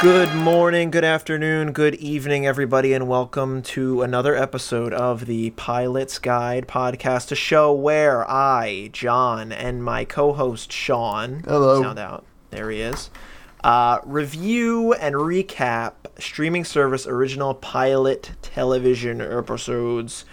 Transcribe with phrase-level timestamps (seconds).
[0.00, 6.18] Good morning, good afternoon, good evening, everybody, and welcome to another episode of the Pilot's
[6.18, 11.82] Guide podcast, a show where I, John, and my co host Sean, Hello.
[11.82, 13.10] sound out, there he is,
[13.62, 20.24] uh, review and recap streaming service original pilot television episodes.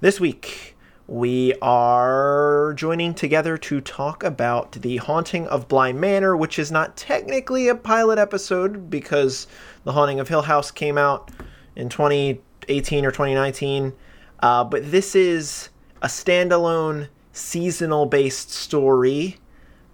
[0.00, 0.76] This week,
[1.08, 6.98] we are joining together to talk about The Haunting of Bly Manor, which is not
[6.98, 9.46] technically a pilot episode because
[9.84, 11.30] The Haunting of Hill House came out
[11.74, 13.94] in 2018 or 2019.
[14.40, 15.70] Uh, but this is
[16.02, 19.38] a standalone seasonal based story.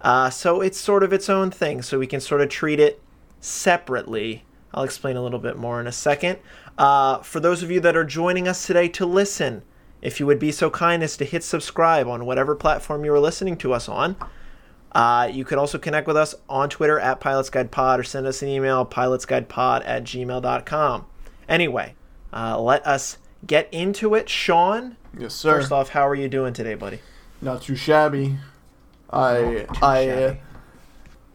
[0.01, 1.81] Uh, so it's sort of its own thing.
[1.81, 3.01] So we can sort of treat it
[3.39, 4.43] separately.
[4.73, 6.39] I'll explain a little bit more in a second.
[6.77, 9.63] Uh, for those of you that are joining us today to listen,
[10.05, 13.19] if you would be so kind as to hit subscribe on whatever platform you are
[13.19, 14.15] listening to us on.
[14.91, 18.27] Uh, you could also connect with us on Twitter at Pilots Guide Pod or send
[18.27, 21.05] us an email, pilotsguidepod at gmail.com.
[21.49, 21.95] Anyway,
[22.31, 24.29] uh, let us get into it.
[24.29, 25.55] Sean, Yes, sir.
[25.59, 26.99] first off, how are you doing today, buddy?
[27.41, 28.37] Not too shabby.
[29.09, 30.39] I too I uh, shabby.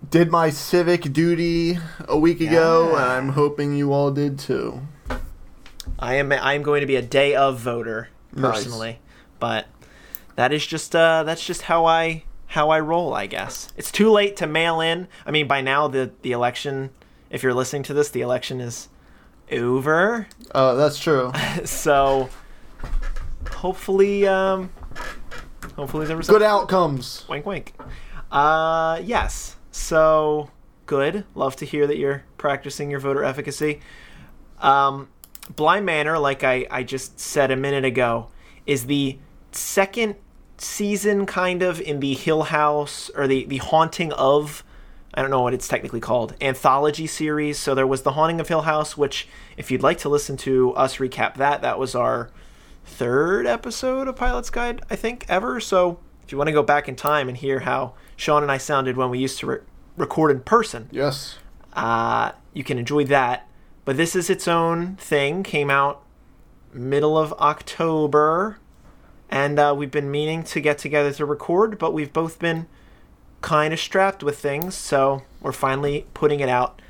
[0.08, 1.76] did my civic duty
[2.08, 4.80] a week ago, and I'm hoping you all did too.
[5.98, 8.52] I am I am going to be a day of voter Nice.
[8.52, 8.98] personally,
[9.38, 9.66] but
[10.36, 13.68] that is just uh that's just how I how I roll, I guess.
[13.76, 15.08] It's too late to mail in.
[15.24, 16.90] I mean, by now the the election,
[17.30, 18.88] if you're listening to this, the election is
[19.50, 20.26] over.
[20.52, 21.32] Uh, that's true.
[21.64, 22.28] so
[23.50, 24.70] hopefully um
[25.76, 27.24] hopefully Good outcomes.
[27.28, 27.74] Wink, wink.
[28.30, 29.56] Uh, yes.
[29.70, 30.50] So
[30.86, 31.24] good.
[31.34, 33.80] Love to hear that you're practicing your voter efficacy.
[34.60, 35.08] Um,
[35.56, 38.28] Bly Manor, like I, I just said a minute ago,
[38.66, 39.18] is the
[39.52, 40.14] second
[40.58, 44.62] season, kind of, in the Hill House or the the Haunting of.
[45.12, 47.58] I don't know what it's technically called, anthology series.
[47.58, 50.72] So there was The Haunting of Hill House, which, if you'd like to listen to
[50.74, 52.30] us recap that, that was our
[52.84, 55.58] third episode of Pilot's Guide, I think, ever.
[55.58, 58.58] So if you want to go back in time and hear how Sean and I
[58.58, 59.58] sounded when we used to re-
[59.96, 61.38] record in person, Yes.
[61.72, 63.48] uh, you can enjoy that.
[63.84, 65.42] But this is its own thing.
[65.42, 66.02] Came out
[66.72, 68.58] middle of October,
[69.30, 72.66] and uh, we've been meaning to get together to record, but we've both been
[73.40, 76.80] kind of strapped with things, so we're finally putting it out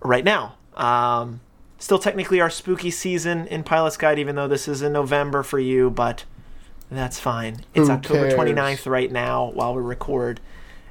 [0.00, 0.56] right now.
[0.74, 1.40] Um,
[1.78, 5.58] still technically our spooky season in Pilot's Guide, even though this is in November for
[5.58, 6.24] you, but
[6.90, 7.64] that's fine.
[7.74, 8.34] It's Who October cares?
[8.34, 10.40] 29th right now while we record,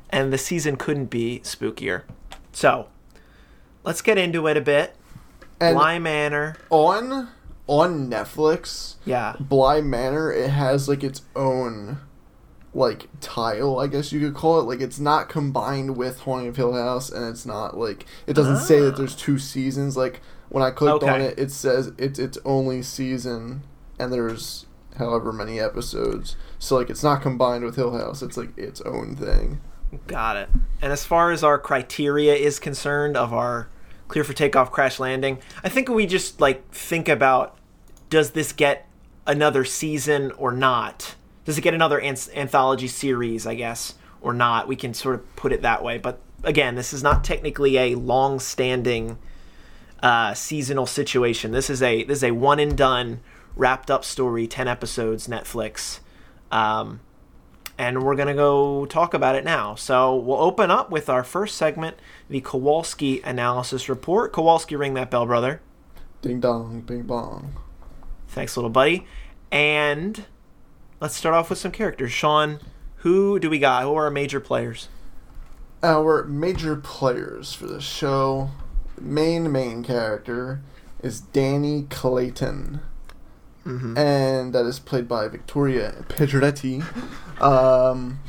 [0.09, 2.03] and the season couldn't be spookier.
[2.51, 2.87] So,
[3.83, 4.95] let's get into it a bit.
[5.59, 6.55] And Bly Manor.
[6.69, 7.29] on
[7.67, 9.35] on Netflix, Yeah.
[9.39, 11.99] Bly Manor, it has like its own
[12.73, 14.63] like tile, I guess you could call it.
[14.63, 18.59] Like it's not combined with Haunting of Hill House, and it's not like it doesn't
[18.59, 19.19] say that there's ah.
[19.19, 19.97] two seasons.
[19.97, 23.63] Like when I clicked on it, it says it's its only season,
[23.99, 24.65] and there's
[24.97, 26.35] however many episodes.
[26.57, 28.21] So like it's not combined with Hill House.
[28.21, 29.61] It's like its own thing.
[30.07, 30.49] Got it.
[30.81, 33.69] And as far as our criteria is concerned of our
[34.09, 37.57] clear for takeoff crash landing, I think we just like think about
[38.09, 38.87] does this get
[39.25, 41.15] another season or not?
[41.45, 44.67] Does it get another an- anthology series, I guess, or not?
[44.67, 45.97] We can sort of put it that way.
[45.97, 49.17] But again, this is not technically a long-standing
[50.01, 51.51] uh, seasonal situation.
[51.51, 53.21] This is a this is a one and done,
[53.55, 55.99] wrapped up story, ten episodes, Netflix.
[56.51, 57.01] Um,
[57.79, 59.73] and we're gonna go talk about it now.
[59.73, 61.95] So we'll open up with our first segment,
[62.29, 64.33] the Kowalski analysis report.
[64.33, 65.61] Kowalski, ring that bell, brother.
[66.21, 67.53] Ding dong, bing bong.
[68.27, 69.07] Thanks, little buddy.
[69.49, 70.25] And
[70.99, 72.11] let's start off with some characters.
[72.11, 72.59] Sean,
[72.97, 73.83] who do we got?
[73.83, 74.89] Who are our major players?
[75.81, 78.49] Our major players for the show,
[78.99, 80.59] main main character
[81.01, 82.81] is Danny Clayton.
[83.65, 83.97] Mm-hmm.
[83.97, 86.83] and that is played by Victoria Pedretti.
[87.41, 88.19] Um,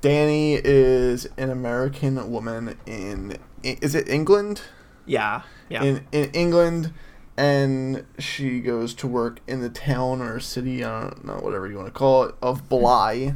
[0.00, 4.62] Danny is an American woman in is it England?
[5.06, 5.82] Yeah, yeah.
[5.82, 6.92] In in England,
[7.36, 11.76] and she goes to work in the town or city, I don't know, whatever you
[11.76, 13.34] want to call it, of Bly,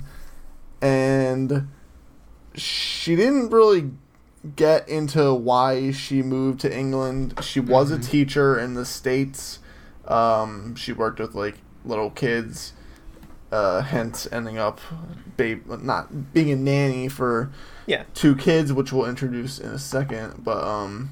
[0.81, 1.69] and
[2.55, 3.93] she didn't really
[4.57, 7.35] get into why she moved to England.
[7.43, 9.61] She was a teacher in the states.
[10.07, 12.73] Um, she worked with like little kids,
[13.51, 14.81] uh, hence ending up,
[15.37, 17.51] babe, not being a nanny for
[17.87, 18.05] yeah.
[18.15, 20.43] two kids, which we'll introduce in a second.
[20.45, 21.11] But um,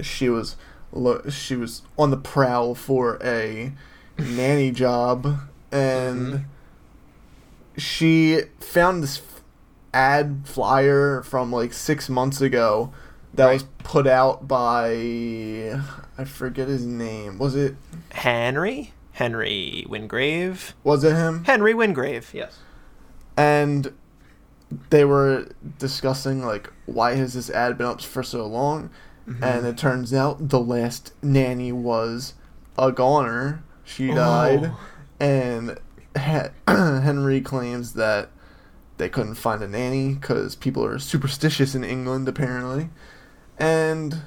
[0.00, 0.56] she was
[0.92, 3.72] lo- she was on the prowl for a
[4.18, 5.38] nanny job,
[5.70, 6.44] and
[7.76, 9.20] she found this
[9.92, 12.92] ad flyer from like six months ago
[13.32, 13.52] that Right.
[13.54, 15.80] was put out by
[16.16, 17.38] I forget his name.
[17.38, 17.76] Was it
[18.10, 21.44] Henry, Henry Wingrave, was it him?
[21.44, 22.30] Henry Wingrave.
[22.32, 22.58] Yes.
[23.36, 23.92] And
[24.90, 28.90] they were discussing like why has this ad been up for so long?
[29.28, 29.42] Mm-hmm.
[29.42, 32.34] And it turns out the last nanny was
[32.78, 33.62] a goner.
[33.84, 34.14] She Oh.
[34.14, 34.72] died,
[35.20, 35.78] and
[36.68, 38.30] Henry claims that
[38.98, 42.90] they couldn't find a nanny because people are superstitious in England apparently,
[43.58, 44.22] and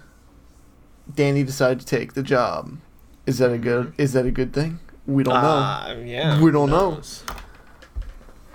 [1.13, 2.77] Danny decided to take the job.
[3.25, 3.93] Is that a good?
[3.97, 4.79] Is that a good thing?
[5.05, 5.49] We don't know.
[5.49, 6.41] Uh, yeah.
[6.41, 7.01] We don't know.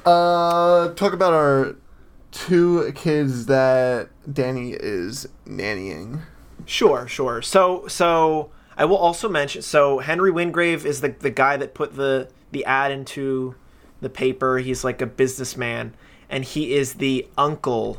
[0.04, 1.76] Uh, talk about our
[2.31, 6.22] two kids that Danny is nannying.
[6.66, 7.43] Sure, sure.
[7.43, 9.62] So, so I will also mention.
[9.62, 13.55] So Henry Wingrave is the the guy that put the the ad into
[14.00, 14.58] the paper.
[14.58, 15.94] He's like a businessman,
[16.28, 17.98] and he is the uncle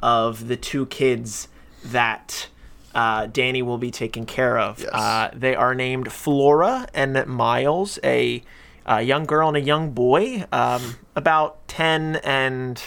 [0.00, 1.48] of the two kids
[1.84, 2.48] that
[2.94, 4.80] uh, Danny will be taken care of.
[4.80, 4.90] Yes.
[4.92, 8.42] Uh, they are named Flora and Miles, a,
[8.86, 12.82] a young girl and a young boy, um, about ten and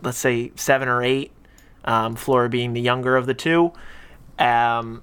[0.00, 1.32] let's say seven or eight.
[1.84, 3.72] Um, Flora being the younger of the two.
[4.38, 5.02] Um,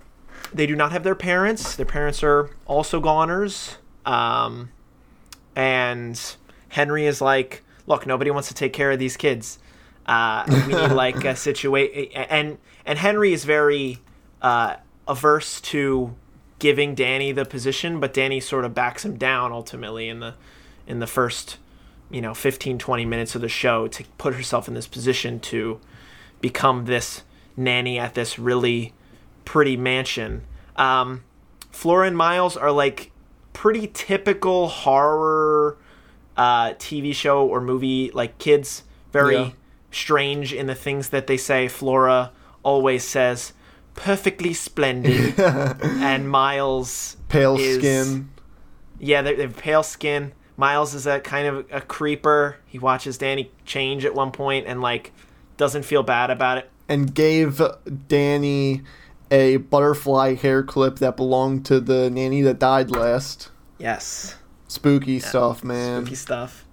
[0.53, 1.75] they do not have their parents.
[1.75, 3.77] Their parents are also goners.
[4.05, 4.71] Um,
[5.55, 6.19] and
[6.69, 9.59] Henry is like, look, nobody wants to take care of these kids.
[10.09, 12.11] Uh, we need like a situation.
[12.13, 13.99] And and Henry is very
[14.41, 14.77] uh,
[15.07, 16.15] averse to
[16.57, 20.33] giving Danny the position, but Danny sort of backs him down ultimately in the
[20.87, 21.59] in the first
[22.09, 25.79] you know 15 20 minutes of the show to put herself in this position to
[26.41, 27.21] become this
[27.55, 28.93] nanny at this really
[29.45, 30.41] pretty mansion.
[30.75, 31.23] Um,
[31.69, 33.11] Flora and Miles are like
[33.53, 35.77] pretty typical horror
[36.35, 39.51] uh, TV show or movie, like kids, very Yeah.
[39.91, 41.67] Strange in the things that they say.
[41.67, 42.31] Flora
[42.63, 43.53] always says,
[43.95, 45.39] perfectly splendid.
[45.39, 48.29] and Miles Pale is- skin.
[48.99, 50.33] yeah, they they have pale skin.
[50.57, 52.57] Miles is a kind of a creeper.
[52.65, 55.13] He watches Danny change at one point and like
[55.57, 56.69] doesn't feel bad about it.
[56.89, 57.61] and gave
[58.07, 58.81] Danny
[59.31, 63.51] a butterfly hair clip that belonged to the nanny that died last.
[63.77, 64.35] Yes,
[64.67, 66.01] Spooky stuff, man.
[66.01, 66.65] spooky stuff.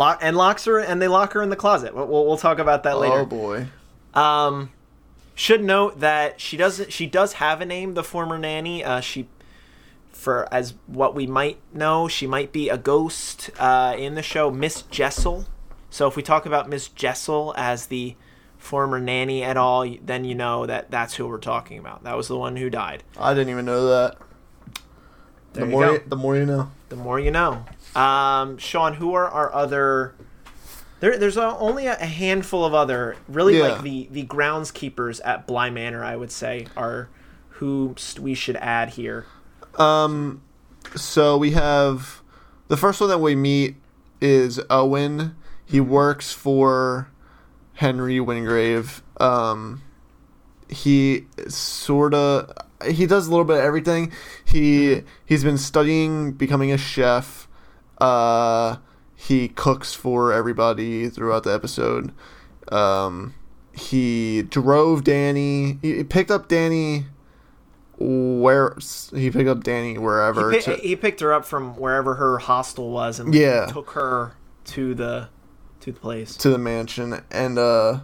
[0.00, 1.94] Lock and locks her and they lock her in the closet.
[1.94, 3.18] We'll, we'll, we'll talk about that later.
[3.18, 3.66] Oh boy.
[4.14, 4.70] Um,
[5.34, 6.90] should note that she doesn't.
[6.90, 7.92] She does have a name.
[7.92, 8.82] The former nanny.
[8.82, 9.28] Uh, she,
[10.10, 13.50] for as what we might know, she might be a ghost.
[13.58, 15.44] Uh, in the show, Miss Jessel.
[15.90, 18.16] So if we talk about Miss Jessel as the
[18.56, 22.04] former nanny at all, then you know that that's who we're talking about.
[22.04, 23.02] That was the one who died.
[23.18, 24.16] I didn't even know that.
[25.52, 26.70] There the you more you, the more you know.
[26.88, 27.66] The more you know.
[27.94, 30.14] Um, Sean, who are our other?
[31.00, 33.68] There, there's a, only a handful of other, really Yeah.
[33.68, 36.04] like the the groundskeepers at Bly Manor.
[36.04, 37.08] I would say are
[37.54, 39.26] who we should add here.
[39.76, 40.42] Um,
[40.94, 42.20] so we have
[42.68, 43.76] the first one that we meet
[44.20, 45.34] is Owen.
[45.64, 47.10] He works for
[47.74, 49.02] Henry Wingrave.
[49.18, 49.82] Um,
[50.68, 52.52] he sort of
[52.86, 54.12] he does a little bit of everything.
[54.44, 57.48] He he's been studying becoming a chef.
[58.00, 58.76] Uh,
[59.14, 62.12] he cooks for everybody throughout the episode.
[62.72, 63.34] Um,
[63.72, 65.78] he drove Danny.
[65.82, 67.06] He picked up Danny.
[68.02, 68.76] Where
[69.14, 70.50] he picked up Danny wherever.
[70.52, 73.66] He, pi- to- he picked her up from wherever her hostel was and Yeah.
[73.66, 74.32] took her
[74.66, 75.28] to the
[75.80, 76.34] to the place.
[76.36, 78.00] to the mansion and uh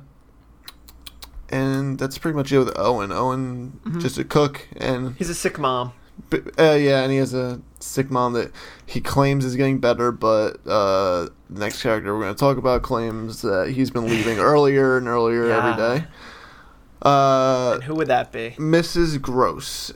[1.49, 3.13] and that's pretty much it with Owen.
[3.13, 4.01] Owen Mm-hmm.
[4.01, 5.93] just a cook and He's a sick mom.
[6.31, 8.51] b- uh, yeah, and he has a sick mom that
[8.87, 12.83] he claims is getting better, but uh the next character we're going to talk about
[12.83, 15.59] claims that he's been leaving earlier and earlier Yeah.
[15.59, 16.07] every day.
[17.03, 18.51] Uh And who would that be?
[18.59, 19.21] Mrs.
[19.21, 19.93] Gross.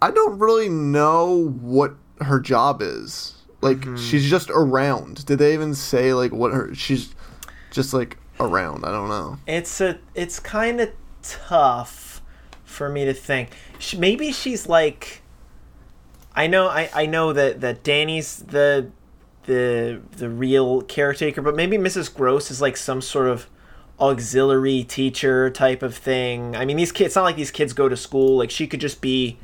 [0.00, 3.34] I don't really know what her job is.
[3.60, 3.96] Like Mm-hmm.
[3.96, 5.24] she's just around.
[5.26, 7.14] Did they even say like what her she's
[7.70, 8.84] just like around?
[8.84, 9.38] I don't know.
[9.46, 10.90] It's a it's kind of
[11.22, 12.22] tough
[12.64, 13.50] for me to think.
[13.78, 15.21] She, maybe she's like
[16.34, 18.90] I know I, I know that that Danny's the
[19.44, 22.12] the the real caretaker, but maybe Mrs.
[22.12, 23.46] Gross is like some sort of
[24.00, 26.56] auxiliary teacher type of thing.
[26.56, 28.36] I mean, these kids it's not like these kids go to school.
[28.38, 29.38] Like she could just be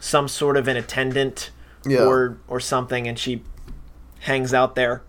[0.00, 1.50] some sort of an attendant
[1.86, 2.04] Yeah.
[2.04, 3.42] or or something and she
[4.20, 5.02] hangs out there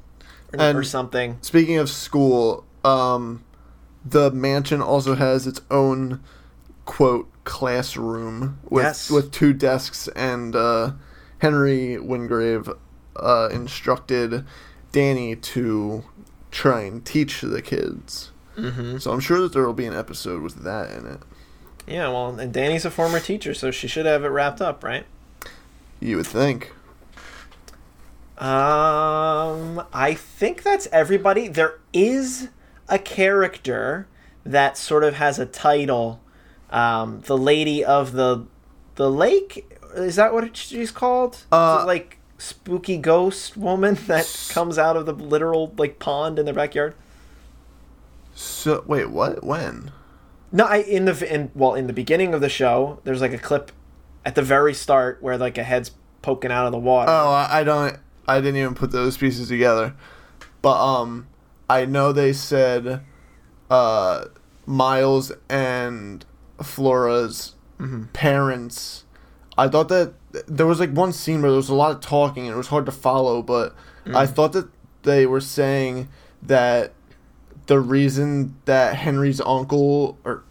[0.57, 1.37] or, or something.
[1.41, 3.43] Speaking of school, um
[4.05, 6.21] the mansion also has its own
[6.85, 9.09] quote classroom with Yes.
[9.09, 10.91] with two desks and uh
[11.45, 12.67] Henry Wingrave
[13.15, 14.43] uh instructed
[14.91, 16.03] Danny to
[16.49, 18.31] try and teach the kids.
[18.57, 18.99] Mhm.
[18.99, 21.19] So I'm sure that there will be an episode with that in it.
[21.85, 25.05] Yeah, well, and Danny's a former teacher, so she should have it wrapped up, right?
[25.99, 26.73] You would think.
[28.39, 31.47] Um, I think that's everybody.
[31.47, 32.49] There is
[32.89, 34.07] a character
[34.43, 36.21] that sort of has a title.
[36.71, 38.47] Um, the lady of the
[38.95, 41.43] the lake is that what she's called?
[41.51, 46.39] Uh, Is it like spooky ghost woman that comes out of the literal like pond
[46.39, 46.95] in their backyard.
[48.33, 49.43] So wait, what?
[49.43, 49.91] When?
[50.51, 53.37] No, I in the in well in the beginning of the show, there's like a
[53.37, 53.71] clip
[54.25, 57.11] at the very start where like a head's poking out of the water.
[57.11, 57.97] Oh, I, I don't.
[58.27, 59.95] I didn't even put those pieces together.
[60.61, 61.27] But um,
[61.69, 63.01] I know they said,
[63.69, 64.25] uh,
[64.65, 66.25] Miles and
[66.61, 67.53] Flora's
[68.13, 69.04] parents.
[69.57, 70.13] I thought that
[70.47, 72.67] there was like one scene where there was a lot of talking and it was
[72.67, 73.75] hard to follow, but
[74.13, 74.67] I thought that
[75.03, 76.09] they were saying
[76.43, 76.91] that
[77.67, 80.43] the reason that Henry's uncle or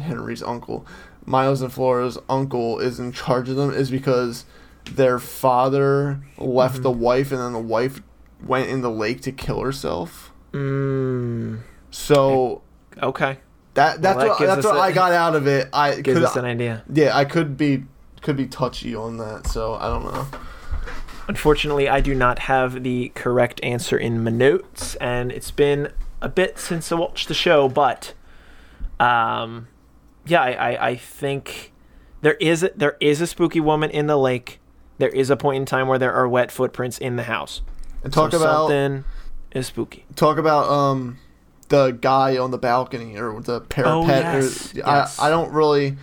[0.00, 0.86] Henry's uncle,
[1.24, 4.44] Miles and Flora's uncle is in charge of them is because
[4.92, 8.00] their father left the wife and then the wife
[8.44, 10.32] went in the lake to kill herself.
[10.52, 11.60] Mm,
[11.90, 12.62] So
[13.02, 13.38] okay,
[13.74, 15.68] that that's that what, that's what a- I got out of it.
[15.72, 16.82] I gives could, us an idea.
[16.92, 17.84] yeah, I could be
[18.26, 20.26] could be touchy on that, so I don't know.
[21.28, 26.28] Unfortunately, I do not have the correct answer in my notes, and it's been a
[26.28, 27.68] bit since I watched the show.
[27.68, 28.14] But,
[28.98, 29.68] um,
[30.26, 31.72] yeah, I, I, I think
[32.20, 34.58] there is a, there is a spooky woman in the lake.
[34.98, 37.62] There is a point in time where there are wet footprints in the house.
[38.02, 39.04] And talk so about something
[39.52, 40.04] is spooky.
[40.16, 41.18] talk about um
[41.68, 43.94] the guy on the balcony or the parapet.
[43.94, 45.18] Oh, yes, I yes.
[45.20, 45.96] I don't really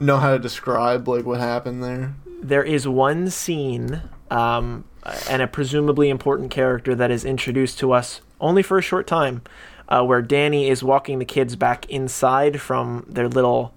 [0.00, 2.14] know how to describe like what happened there.
[2.42, 4.84] there is one scene um,
[5.28, 9.42] and a presumably important character that is introduced to us only for a short time
[9.88, 13.74] uh, where danny is walking the kids back inside from their little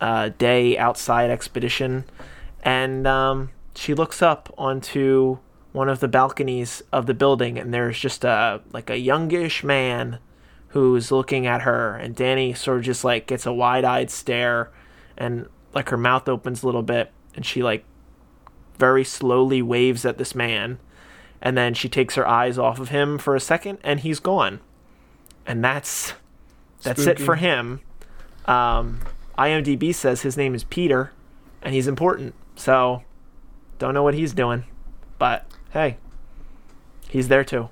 [0.00, 2.04] uh, day outside expedition
[2.62, 5.38] and um, she looks up onto
[5.72, 10.18] one of the balconies of the building and there's just a like a youngish man
[10.68, 14.70] who's looking at her and danny sort of just like gets a wide-eyed stare
[15.20, 17.84] and like her mouth opens a little bit and she like
[18.78, 20.80] very slowly waves at this man
[21.40, 24.60] and then she takes her eyes off of him for a second and he's gone.
[25.46, 26.14] And that's
[26.82, 27.80] that's it for him.
[28.46, 29.00] Um,
[29.38, 31.12] imdb says his name is peter
[31.62, 33.02] and he's important so
[33.78, 34.64] don't know what he's doing
[35.18, 35.96] but hey
[37.08, 37.68] he's there too.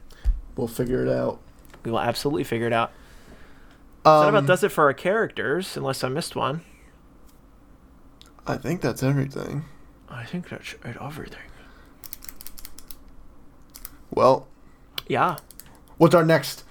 [0.57, 1.41] We'll figure it out.
[1.85, 2.93] we will absolutely figure it out.
[4.05, 6.63] Um, that about does it for our characters unless i missed one
[8.49, 9.65] I think that's everything.
[10.09, 11.41] i think that's everything
[14.11, 14.49] Well,
[15.07, 15.37] yeah
[15.99, 16.65] what's our next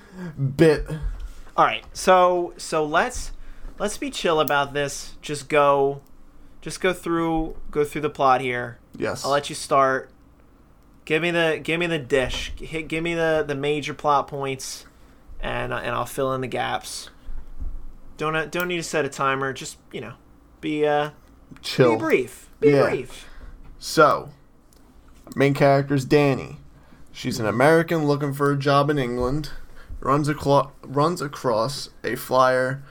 [0.56, 0.88] bit?
[1.56, 3.32] All right, so so let's
[3.80, 5.16] let's be chill about this.
[5.22, 6.02] Just go,
[6.62, 8.80] just go through go through the plot here.
[8.98, 9.24] Yes.
[9.26, 10.10] I'll let you start.
[11.06, 12.54] Give me the give me the dish.
[12.58, 14.86] Hit, give me the the major plot points,
[15.40, 17.10] and uh, and I'll fill in the gaps.
[18.18, 19.54] Don't uh, don't need to set a timer.
[19.54, 20.14] Just you know,
[20.62, 21.12] be uh
[21.62, 21.94] Chill.
[21.96, 22.50] be brief.
[22.60, 22.90] Be Yeah.
[22.90, 23.26] brief.
[23.80, 24.30] So,
[25.36, 26.60] main character is Danny.
[27.12, 29.52] She's an American looking for a job in England.
[30.00, 32.84] Runs aclo- runs across a flyer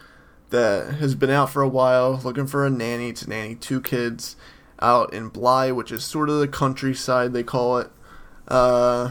[0.50, 4.36] that has been out for a while, looking for a nanny to nanny two kids
[4.80, 7.90] out in Bly, which is sort of the countryside they call it.
[8.48, 9.10] Uh,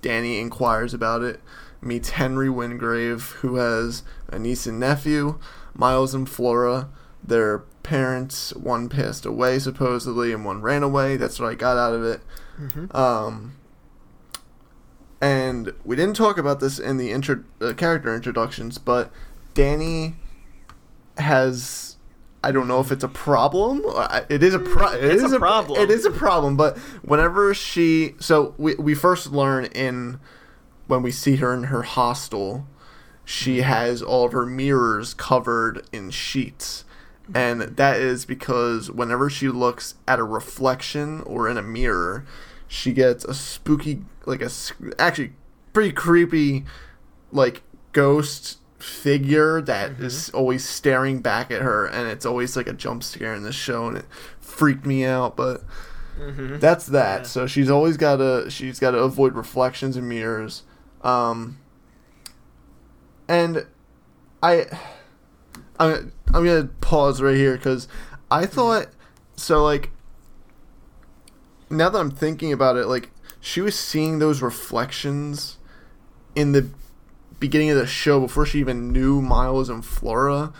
[0.00, 1.40] Danny inquires about it,
[1.80, 5.38] meets Henry Wingrave, who has a niece and nephew,
[5.74, 6.88] Miles and Flora.
[7.22, 11.16] Their parents, one passed away supposedly, and one ran away.
[11.16, 12.20] That's what I got out of it.
[12.94, 13.56] Um,
[15.22, 19.10] and we didn't talk about this in the intro uh, character introductions, but
[19.54, 20.16] Danny
[21.16, 21.96] has.
[22.44, 23.82] I don't know if it's a problem.
[24.28, 25.80] It is a pro- it It's is a problem.
[25.80, 26.56] It is a problem.
[26.56, 30.20] But whenever she, so we we first learn in
[30.86, 32.66] when we see her in her hostel,
[33.24, 36.84] she has all of her mirrors covered in sheets.
[37.34, 42.24] And that is because whenever she looks at a reflection or in a mirror,
[42.66, 44.50] she gets a spooky, like a
[44.98, 45.32] actually
[45.72, 46.64] pretty creepy,
[47.30, 52.72] like ghost figure that is always staring back at her, and it's always like a
[52.72, 54.06] jump scare in the show, and it
[54.40, 55.36] freaked me out.
[55.36, 55.62] But
[56.18, 57.20] that's that.
[57.20, 57.26] Yeah.
[57.26, 60.62] So she's always got to she's got to avoid reflections and mirrors.
[61.02, 61.58] Um,
[63.28, 63.66] and
[64.42, 64.66] I,
[65.78, 67.88] I'm I'm gonna pause right here because
[68.30, 68.88] I thought
[69.36, 69.62] so.
[69.64, 69.90] Like
[71.70, 75.58] now that I'm thinking about it, like she was seeing those reflections
[76.34, 76.68] in the
[77.40, 80.52] beginning of the show before she even knew Miles and Flora.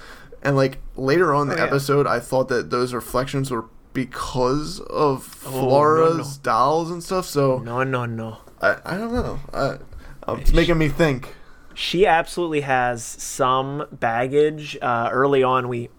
[0.43, 1.67] And like later on in the Oh, yeah.
[1.67, 6.43] episode, I thought that those reflections were because of Oh, no, Flora's no.
[6.45, 7.27] dolls and stuff.
[7.27, 8.39] So No, no, no.
[8.63, 9.41] I, I don't know.
[9.53, 9.79] I,
[10.35, 11.35] it's making me think.
[11.79, 14.77] She absolutely has some baggage.
[14.83, 15.91] Uh, early on, we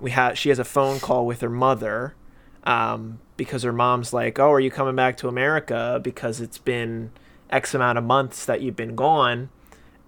[0.00, 2.14] we had she has a phone call with her mother
[2.64, 6.00] um, because her mom's like, "Oh, are you coming back to America?
[6.02, 7.10] Because it's been
[7.50, 9.50] X amount of months that you've been gone."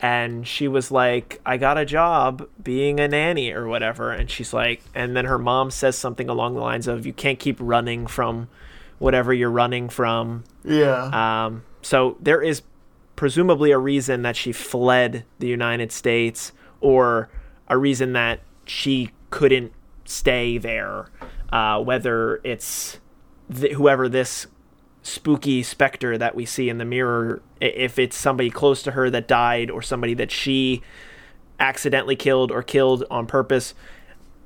[0.00, 4.54] And she was like, "I got a job being a nanny or whatever." And she's
[4.54, 8.06] like, and then her mom says something along the lines of, "You can't keep running
[8.06, 8.48] from
[8.98, 11.44] whatever you're running from." Yeah.
[11.44, 12.62] Um, so there is
[13.18, 17.28] presumably a reason that she fled the United States, or
[17.66, 19.72] a reason that she couldn't
[20.04, 21.10] stay there.
[21.52, 23.00] Uh, whether it's
[23.52, 24.46] th- whoever this
[25.02, 29.26] spooky specter that we see in the mirror, if it's somebody close to her that
[29.26, 30.80] died, or somebody that she
[31.58, 33.74] accidentally killed or killed on purpose.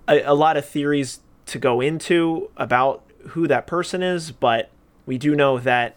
[0.09, 4.71] A, a lot of theories to go into about who that person is, but
[5.05, 5.95] we do know that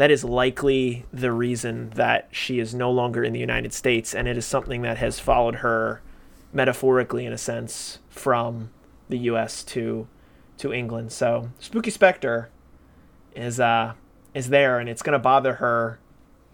[0.00, 4.26] that is likely the reason that she is no longer in the United States, and
[4.26, 6.00] it is something that has followed her
[6.54, 8.70] metaphorically, in a sense, from
[9.10, 9.62] the U.S.
[9.64, 10.08] to
[10.56, 11.12] to England.
[11.12, 12.48] So, Spooky Spectre
[13.36, 13.92] is uh
[14.32, 15.98] is there, and it's going to bother her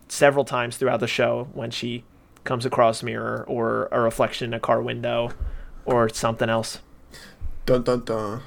[0.08, 2.02] several times throughout the show when she
[2.42, 5.30] comes across mirror or a reflection in a car window
[5.84, 6.80] or something else.
[7.64, 8.42] dun dun dun.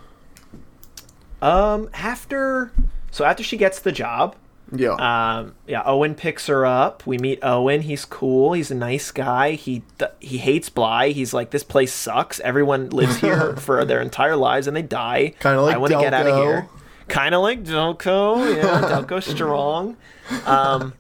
[1.41, 2.74] Um, after
[3.12, 4.36] so after she gets the job,
[4.71, 4.93] Yeah.
[5.39, 7.05] um, yeah, Owen picks her up.
[7.07, 7.81] We meet Owen.
[7.81, 8.53] He's cool.
[8.53, 9.51] He's a nice guy.
[9.51, 11.09] He th- he hates Bly.
[11.09, 12.39] He's like, this place sucks.
[12.41, 15.33] Everyone lives here for their entire lives and they die.
[15.39, 16.69] Kinda like I want to get out of here.
[17.07, 18.55] Kind of like Delco.
[18.55, 19.97] Yeah, Delco strong.
[20.45, 20.93] Um,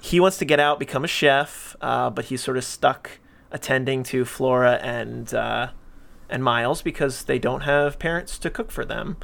[0.00, 3.18] he wants to get out, become a chef, uh, but he's sort of stuck
[3.50, 5.70] attending to Flora and uh,
[6.28, 9.16] and Miles because they don't have parents to cook for them.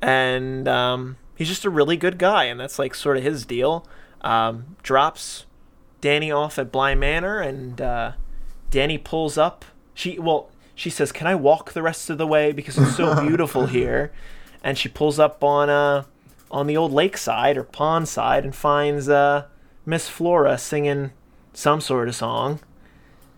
[0.00, 3.86] And um, he's just a really good guy, and that's like sort of his deal.
[4.22, 5.46] Um, drops
[6.00, 8.12] Danny off at Bly Manor, and uh,
[8.70, 9.64] Danny pulls up.
[9.94, 13.20] She well, she says, "Can I walk the rest of the way because it's so
[13.26, 14.12] beautiful here?"
[14.62, 16.04] And she pulls up on uh
[16.50, 19.44] on the old lakeside or pond side and finds uh,
[19.86, 21.12] Miss Flora singing
[21.52, 22.60] some sort of song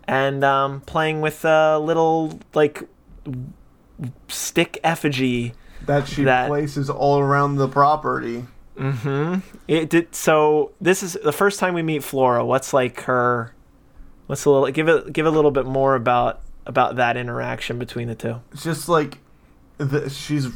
[0.07, 2.87] and um, playing with a little like
[4.27, 5.53] stick effigy
[5.85, 8.45] that she that- places all around the property.
[8.77, 9.39] Hmm.
[9.67, 10.71] It did so.
[10.81, 12.43] This is the first time we meet Flora.
[12.45, 13.53] What's like her?
[14.27, 18.07] What's a little give it give a little bit more about about that interaction between
[18.07, 18.41] the two.
[18.53, 19.17] It's just like
[19.77, 20.47] the, she's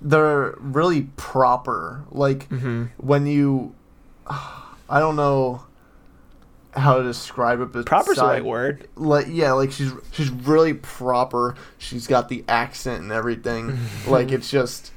[0.00, 2.04] they're really proper.
[2.10, 2.84] Like Mm-hmm.
[2.96, 3.74] when you
[4.26, 5.64] I don't know
[6.76, 8.88] how to describe it but Proper's the right word.
[8.96, 11.54] Like yeah, like she's she's really proper.
[11.78, 13.78] She's got the accent and everything.
[14.08, 14.92] like it's just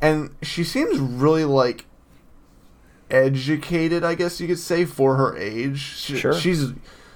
[0.00, 1.86] and she seems really like
[3.10, 5.78] educated, I guess you could say for her age.
[5.80, 6.32] She, Sure.
[6.32, 6.72] She's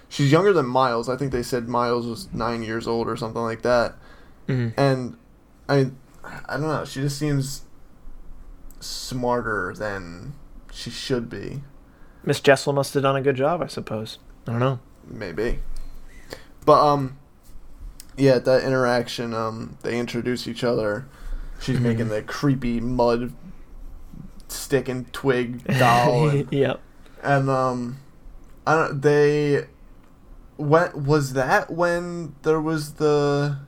[0.09, 1.09] she's younger than Miles.
[1.09, 3.95] I think they said Miles was 9 years old or something like that.
[4.49, 4.75] Mhm.
[4.77, 5.17] And
[5.69, 6.85] I mean, I don't know.
[6.85, 7.63] She just seems
[8.81, 10.35] smarter than
[10.73, 11.63] she should be.
[12.25, 14.19] Miss Jessel must have done a good job, I suppose.
[14.47, 14.81] I don't know.
[15.07, 15.61] Maybe.
[16.65, 17.19] But um
[18.17, 21.07] yeah, that interaction, um, they introduce each other.
[21.61, 23.33] She's making the creepy mud
[24.49, 26.81] stick and twig doll and, yep.
[27.23, 27.99] and um
[28.67, 29.67] I don't they
[30.57, 33.59] when was that when there was the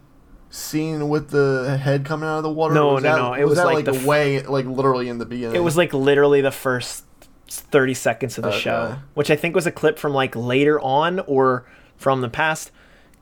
[0.51, 2.75] scene with the head coming out of the water?
[2.75, 5.19] No, no, that, no, it was, was that like like, the way like literally in
[5.19, 5.57] the beginning.
[5.57, 7.05] It was like literally the first
[7.49, 8.59] 30 seconds of the Okay.
[8.61, 11.65] show, which I think was a clip from like later on or
[11.97, 12.71] from the past.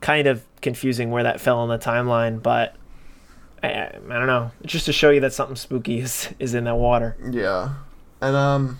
[0.00, 2.76] Kind of confusing where that fell on the timeline, but
[3.62, 4.50] I, I don't know.
[4.66, 7.16] Just to show you that something spooky is, is in that water.
[7.30, 7.74] Yeah.
[8.20, 8.78] And um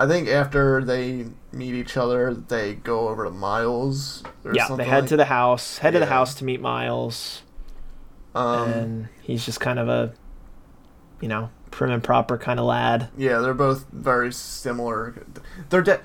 [0.00, 4.84] I think after they meet each other, they go over to Miles or yeah, they
[4.84, 7.42] head like- to the house, head to the house to meet Miles,
[8.34, 10.12] um and he's just kind of a,
[11.20, 13.08] you know, prim and proper kind of lad.
[13.16, 15.14] yeah, they're both very similar.
[15.70, 16.00] They're de-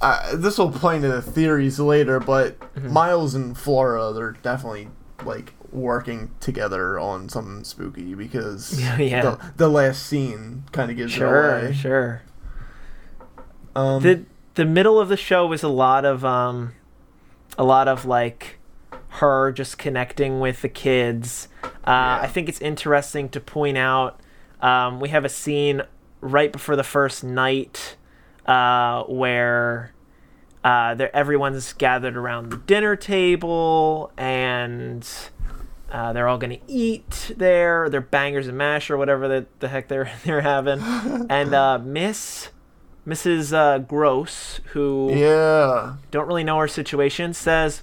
[0.00, 2.92] uh, this will play into the theories later, but Mm-hmm.
[2.92, 4.88] Miles and Flora, they're definitely
[5.24, 9.20] like working together on something spooky because Yeah, yeah.
[9.22, 11.72] The, the last scene kind of gives it Sure, away.
[11.72, 12.22] sure.
[13.76, 16.74] Um, the the middle of the show was a lot of um
[17.58, 18.58] a lot of like
[19.20, 21.46] her just connecting with the kids
[21.86, 24.18] uh, i think it's interesting to point out
[24.64, 25.82] um, we have a scene
[26.20, 27.96] right before the first night
[28.46, 29.92] uh, where
[30.64, 35.06] uh, everyone's gathered around the dinner table and
[35.92, 37.88] Uh, they're all gonna eat there.
[37.88, 40.80] They're bangers and mash or whatever the, the heck they're they're having.
[41.30, 42.50] and uh, Miss
[43.06, 43.52] Mrs.
[43.52, 45.96] Uh, Gross, who Yeah.
[46.10, 47.82] don't really know her situation, says,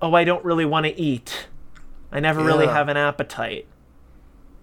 [0.00, 1.48] "Oh, I don't really want to eat.
[2.12, 3.66] I never really have an appetite."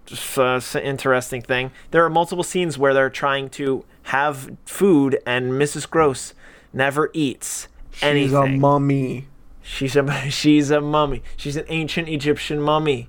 [0.06, 1.70] Just uh, an interesting thing.
[1.90, 5.88] There are multiple scenes where they're trying to have food, and Mrs.
[5.88, 6.34] Gross
[6.72, 7.68] never eats
[8.00, 8.28] anything.
[8.28, 9.28] She's a mummy.
[9.62, 11.22] She's a she's a mummy.
[11.36, 13.08] She's an ancient Egyptian mummy.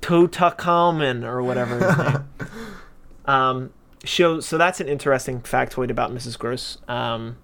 [0.00, 2.28] Tutankhamun or whatever his name.
[3.24, 3.72] Um,
[4.04, 6.36] so so that's an interesting factoid about Mrs.
[6.36, 6.78] Gross.
[6.88, 7.36] Um,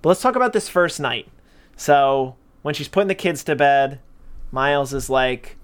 [0.00, 1.28] but let's talk about this first night.
[1.76, 4.00] So when she's putting the kids to bed,
[4.50, 5.56] Miles is like,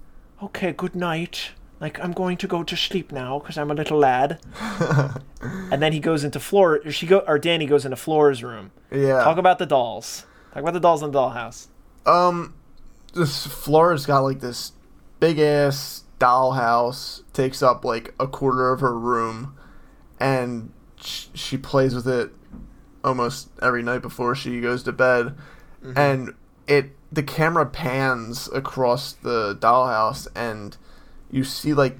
[0.43, 1.53] "Okay, good night.
[1.81, 4.39] Like I'm going to go to sleep now because I'm a little lad."
[5.41, 6.79] and then he goes into Flora.
[6.85, 8.71] Or she go or Danny goes into Flora's room.
[8.91, 9.23] Yeah.
[9.23, 10.25] Talk about the dolls.
[10.53, 11.67] Talk about the dolls in the dollhouse.
[12.05, 12.53] Um,
[13.13, 14.73] this Flora's got like this
[15.19, 19.57] big ass dollhouse, takes up like a quarter of her room,
[20.19, 22.31] and sh- she plays with it
[23.03, 25.35] almost every night before she goes to bed.
[25.95, 26.35] And
[26.67, 30.77] it the camera pans across the dollhouse, and
[31.31, 31.99] you see like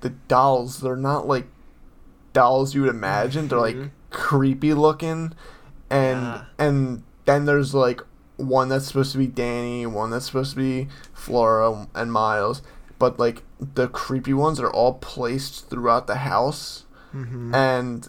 [0.00, 0.80] the dolls.
[0.80, 1.46] They're not like
[2.32, 3.48] dolls you would imagine.
[3.48, 3.88] They're like mm-hmm.
[4.10, 5.34] creepy looking,
[5.90, 6.44] and Yeah.
[6.58, 8.00] and then there's like
[8.36, 12.62] one that's supposed to be Danny, one that's supposed to be Flora and Miles,
[12.98, 17.54] but like the creepy ones are all placed throughout the house, mm-hmm.
[17.54, 18.08] and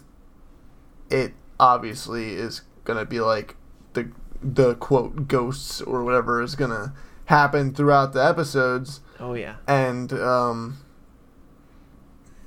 [1.10, 3.56] it obviously is gonna be like
[3.92, 4.10] the
[4.42, 6.94] the quote ghosts or whatever is gonna
[7.26, 9.56] happen throughout the episodes Oh yeah.
[9.68, 10.78] and um,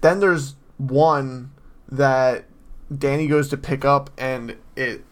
[0.01, 1.51] then there's one
[1.89, 2.45] that
[2.95, 5.03] Danny goes to pick up, and it.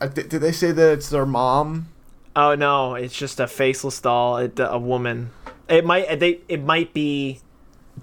[0.00, 1.88] Th- did they say that it's their mom?
[2.34, 4.36] Oh no, it's just a faceless doll.
[4.36, 5.30] It, uh, a woman.
[5.68, 6.40] It might uh, they.
[6.48, 7.40] It might be.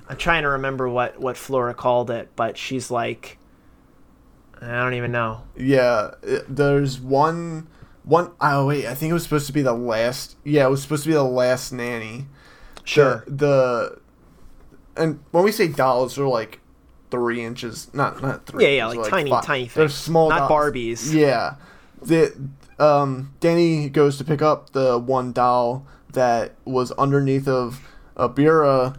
[0.10, 3.38] I'm trying to remember what what Flora called it, but she's like.
[4.62, 5.44] I don't even know.
[5.56, 7.68] Yeah, it- there's one.
[8.06, 10.36] One oh wait, I think it was supposed to be the last.
[10.44, 12.28] Yeah, it was supposed to be the last nanny.
[12.84, 13.24] Sure.
[13.28, 14.00] The, the
[15.02, 16.60] and when we say dolls, they're like
[17.12, 18.64] three inches, not not three.
[18.66, 19.46] Yeah, yeah, inches, like tiny- five.
[19.46, 20.52] tiny They're small, Not dolls.
[20.52, 21.14] Barbies.
[21.14, 21.56] Yeah,
[22.02, 22.34] the
[22.80, 28.98] um, Danny goes to pick up the one doll that was underneath of a Abira,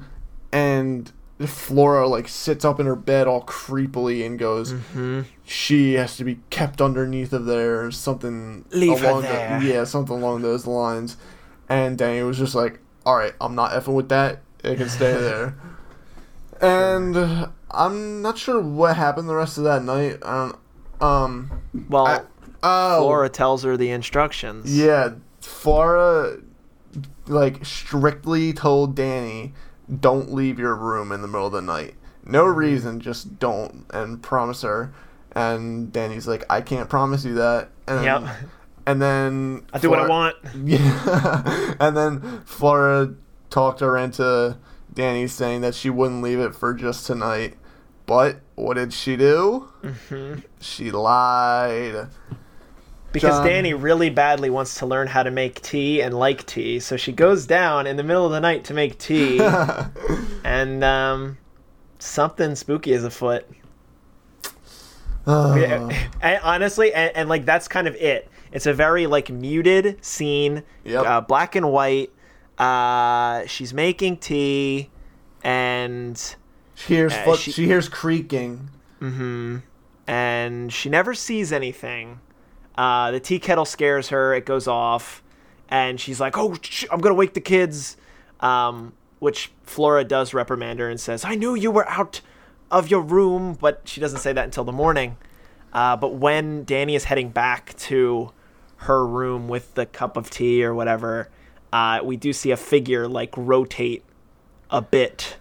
[0.52, 1.12] and
[1.46, 5.22] Flora like sits up in her bed all creepily and goes, Mm-hmm.
[5.44, 10.16] "She has to be kept underneath of there, something Leave her along the- yeah, something
[10.16, 11.16] along those lines."
[11.68, 14.40] And Danny was just like, "All right, I'm not effing with that.
[14.62, 15.54] It can stay there."
[16.60, 20.18] and I'm not sure what happened the rest of that night.
[20.24, 20.58] I don't.
[21.02, 21.50] Um.
[21.88, 22.20] Well, I-
[22.62, 23.00] oh.
[23.02, 24.76] Flora tells her the instructions.
[24.76, 26.38] Yeah, Flora
[27.26, 29.52] like strictly told Danny,
[30.00, 31.94] "Don't leave your room in the middle of the night.
[32.24, 32.58] No Mm-hmm.
[32.58, 34.92] reason, just don't." And promise her.
[35.32, 38.22] And Danny's like, "I can't promise you that." And Yep.
[38.86, 40.36] And then I do what I Flora- want.
[40.64, 41.74] Yeah.
[41.80, 43.14] and then Flora
[43.50, 44.56] talked her into
[44.92, 47.56] Danny saying that she wouldn't leave it for just tonight.
[48.06, 49.68] But what did she do?
[49.82, 50.40] Mm-hmm.
[50.60, 52.08] She lied.
[53.12, 53.46] Because John.
[53.46, 57.12] Danny really badly wants to learn how to make tea and like tea, so she
[57.12, 59.40] goes down in the middle of the night to make tea,
[60.44, 61.38] and um,
[62.00, 63.46] something spooky is afoot.
[65.26, 65.54] Oh.
[65.56, 65.88] Yeah,
[66.20, 68.28] and honestly, and, and like that's kind of it.
[68.54, 71.04] It's a very like muted scene, Yep.
[71.06, 72.10] uh, black and white.
[72.56, 74.90] Uh, she's making tea,
[75.42, 76.16] and
[76.76, 78.70] She hears Uh, foot, she- she, hears creaking.
[79.00, 79.58] Mm-hmm.
[80.06, 82.20] and she never sees anything.
[82.76, 84.34] Uh, the tea kettle scares her.
[84.34, 85.22] It goes off,
[85.68, 87.96] and she's like, "Oh, sh- I'm gonna wake the kids."
[88.40, 92.20] Um, which Flora does reprimand her and says, "I knew you were out
[92.70, 95.16] of your room," but she doesn't say that until the morning.
[95.72, 98.30] Uh, but when Danny is heading back to
[98.84, 101.28] her room with the cup of tea or whatever,
[101.72, 104.04] uh, we do see a figure like rotate
[104.70, 105.36] a bit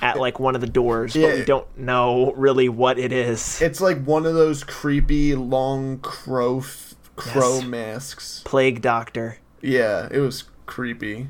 [0.00, 3.60] at like one of the doors, but we don't know really what it is.
[3.62, 7.64] It's like one of those creepy long crow f- crow Yes.
[7.64, 8.42] masks.
[8.44, 9.38] Plague Doctor.
[9.60, 11.28] Yeah, it was creepy,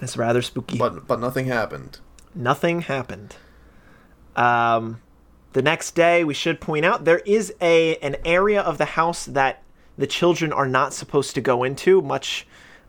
[0.00, 0.78] It's rather spooky.
[0.78, 1.98] but but nothing happened.
[2.34, 3.34] Nothing happened.
[4.36, 5.00] Um,
[5.52, 9.26] the next day, we should point out there is a an area of the house
[9.26, 9.62] that
[9.98, 12.46] the children are not supposed to go into, much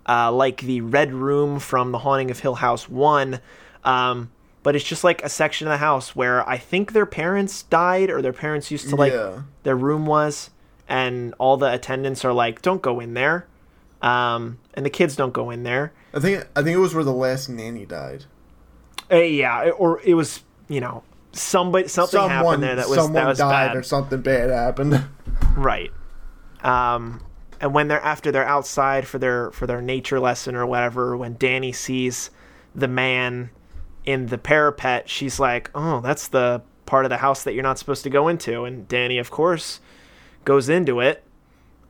[0.07, 3.39] uh, like the red room from The Haunting of Hill House One.
[3.83, 4.31] Um,
[4.63, 8.09] but it's just like a section of the house where I think their parents died,
[8.09, 9.41] or their parents used to like Yeah.
[9.63, 10.49] their room was,
[10.87, 13.45] and all the attendants are like, "Don't go in there,"
[14.01, 15.91] um, and the kids don't go in there.
[16.13, 18.25] I think I think it was where the last nanny died.
[19.11, 23.27] Uh, yeah, or it was you know somebody something happened there that was someone that
[23.27, 23.75] was died bad.
[23.75, 25.03] or something bad happened.
[25.57, 25.91] Right.
[26.63, 27.21] Um,
[27.59, 31.37] and when they're after they're outside for their for their nature lesson or whatever, when
[31.37, 32.29] Danny sees
[32.75, 33.51] the man
[34.05, 37.79] in the parapet, she's like, "Oh, that's the part of the house that you're not
[37.79, 39.79] supposed to go into." And Danny, of course,
[40.45, 41.23] goes into it.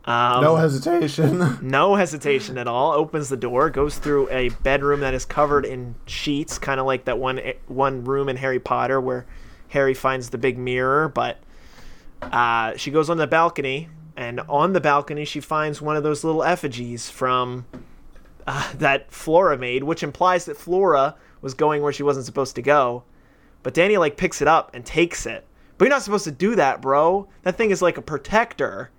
[0.06, 1.58] Um, no hesitation.
[1.68, 2.94] no hesitation at all.
[2.94, 7.06] Opens the door, goes through a bedroom that is covered in sheets, kind of like
[7.06, 9.26] that one one room in Harry Potter where
[9.70, 11.08] Harry finds the big mirror.
[11.08, 11.40] But
[12.22, 16.24] uh, she goes on the balcony, and on the balcony she finds one of those
[16.24, 17.66] little effigies from
[18.48, 22.62] uh, that Flora made, which implies that Flora was going where she wasn't supposed to
[22.62, 23.04] go.
[23.64, 25.46] But Danny like picks it up and takes it.
[25.78, 27.28] But you're not supposed to do that, bro.
[27.44, 28.92] That thing is like a protector.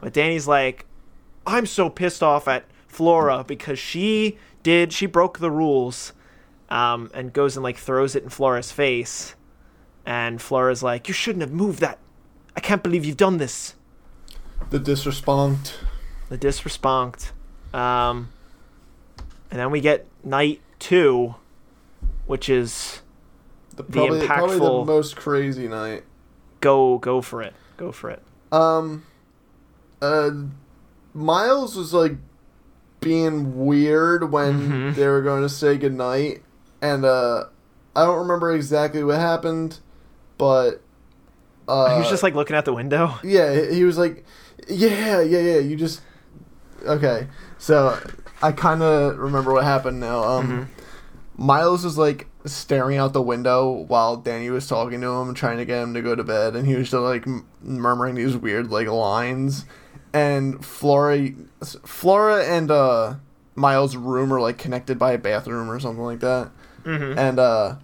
[0.00, 0.86] But Danny's like,
[1.46, 6.12] I'm so pissed off at Flora because she did, she broke the rules.
[6.70, 9.34] Um, and goes and like throws it in Flora's face.
[10.06, 11.98] And Flora's like, You shouldn't have moved that.
[12.56, 13.74] I can't believe you've done this.
[14.70, 15.78] The disrespect.
[16.28, 17.32] The disrespect.
[17.74, 18.30] Um,
[19.50, 21.34] and then we get night two,
[22.26, 23.00] which is
[23.76, 26.04] The, probably, probably the most crazy night.
[26.60, 27.54] go go for it.
[27.76, 28.22] Go for it.
[28.50, 29.04] Um,
[30.00, 30.30] uh,
[31.14, 32.16] Miles was like
[33.00, 34.94] being weird when Mhm.
[34.94, 36.42] they were going to say goodnight,
[36.80, 37.44] and uh,
[37.96, 39.78] I don't remember exactly what happened,
[40.38, 40.80] but
[41.68, 43.14] uh, he was just like looking out the window.
[43.24, 44.24] yeah, he was like,
[44.68, 45.58] yeah, yeah, yeah.
[45.58, 46.00] You just
[46.84, 47.28] okay.
[47.58, 47.98] So
[48.42, 50.22] I kind of remember what happened now.
[50.24, 50.62] Um, Mm-hmm.
[51.46, 55.64] Miles was like staring out the window while Danny was talking to him, trying to
[55.64, 58.70] get him to go to bed, and he was just like m- murmuring these weird
[58.70, 59.64] like lines.
[60.12, 61.30] And Flora,
[61.86, 63.14] Flora and uh,
[63.54, 66.50] Miles' room are like connected by a bathroom or something like that,
[66.84, 67.18] Mm-hmm.
[67.18, 67.76] and uh,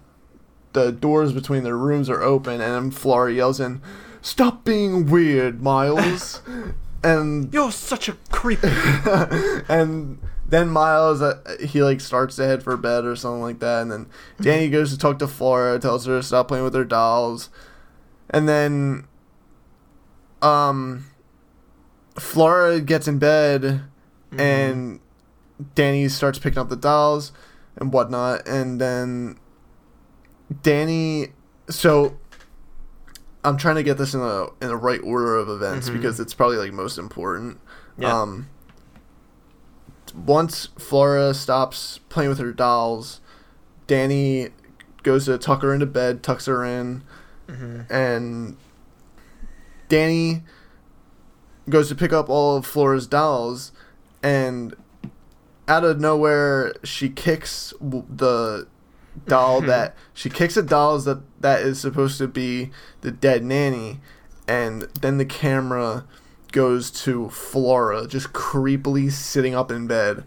[0.73, 3.81] the doors between their rooms are open, and then Flora yells in,
[4.21, 6.41] "Stop being weird, Miles!"
[7.03, 8.63] and You're such a creep.
[8.63, 13.83] and then Miles, uh, he like starts to head for bed or something like that,
[13.83, 14.07] and then
[14.41, 17.49] Danny goes to talk to Flora, tells her to stop playing with her dolls,
[18.29, 19.07] and then,
[20.41, 21.05] um,
[22.17, 23.83] Flora gets in bed,
[24.37, 24.99] and
[25.75, 27.31] Danny starts picking up the dolls
[27.75, 29.37] and whatnot, and then
[30.63, 31.27] Danny,
[31.69, 32.17] so.
[33.43, 35.93] I'm trying to get this in the in the right order of events Mhm.
[35.93, 37.59] because it's probably like most important.
[37.97, 38.21] Yeah.
[38.21, 38.47] Um,
[40.13, 43.21] once Flora stops playing with her dolls,
[43.87, 44.49] Danny
[45.03, 47.03] goes to tuck her into bed, tucks her in,
[47.47, 47.89] Mhm.
[47.89, 48.57] and
[49.87, 50.43] Danny
[51.69, 53.71] goes to pick up all of Flora's dolls,
[54.23, 54.75] and
[55.67, 58.67] out of nowhere, she kicks the
[59.27, 63.99] doll that she kicks a doll that that is supposed to be the dead nanny,
[64.47, 66.05] and then the camera
[66.51, 70.23] goes to Flora just creepily sitting up in bed,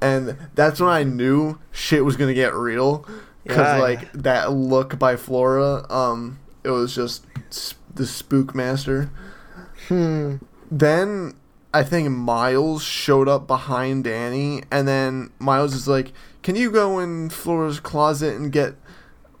[0.00, 3.06] and that's when I knew shit was gonna get real,
[3.44, 9.10] because Yeah, like that look by Flora, um, it was just sp- the spook master.
[9.88, 10.36] Hmm.
[10.70, 11.34] Then
[11.74, 16.12] I think Miles showed up behind Danny, and then Miles is like,
[16.42, 18.74] "Can you go in Flora's closet and get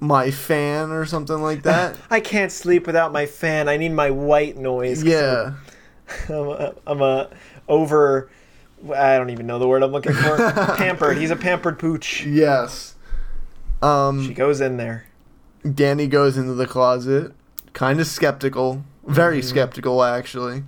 [0.00, 3.68] my fan or something like that?" I can't sleep without my fan.
[3.68, 5.02] I need my white noise.
[5.02, 5.54] yeah,
[6.28, 7.28] I'm a, I'm a
[7.68, 8.30] over.
[8.96, 10.36] I don't even know the word I'm looking for.
[10.76, 11.16] pampered.
[11.18, 12.24] He's a pampered pooch.
[12.26, 12.94] yes.
[13.80, 15.06] Um, She goes in there.
[15.74, 17.32] Danny goes into the closet,
[17.72, 19.44] kind of skeptical, very Mhm.
[19.44, 20.64] skeptical actually.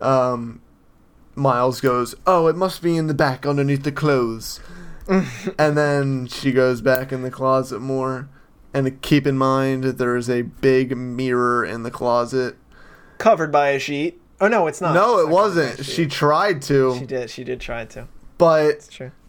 [0.00, 0.60] Um,
[1.34, 4.60] Miles goes, "Oh, it must be in the back underneath the clothes."
[5.58, 8.28] and then she goes back in the closet more.
[8.74, 12.56] And keep in mind that there is a big mirror in the closet.
[13.18, 14.20] Covered by a sheet.
[14.40, 14.92] Oh no, it's not.
[14.94, 15.82] no, it wasn't.
[15.84, 17.30] She tried to, She did.
[17.30, 18.06] She did try to.
[18.38, 18.88] but.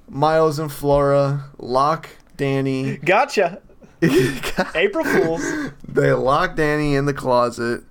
[0.09, 2.97] Miles and Flora lock Danny.
[3.05, 3.61] Gotcha.
[4.75, 5.71] April Fools.
[5.87, 7.83] they lock Danny in the closet,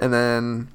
[0.00, 0.68] and then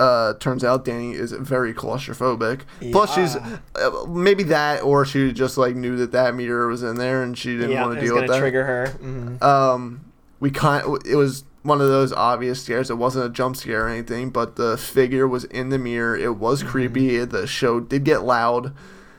[0.00, 2.62] uh, turns out Danny is very claustrophobic.
[2.92, 6.96] Plus, she's uh, maybe that, or she just like knew that that mirror was in
[6.96, 8.38] there, and she didn't yeah, want to deal with that.
[8.38, 8.86] trigger her.
[9.02, 9.42] Mhm.
[9.42, 10.00] Um,
[10.40, 12.88] we kind it was one of those obvious scares.
[12.90, 16.16] It wasn't a jump scare or anything, but the figure was in the mirror.
[16.16, 16.70] It was Mm-hmm.
[16.70, 17.24] creepy.
[17.26, 18.72] The show did get loud,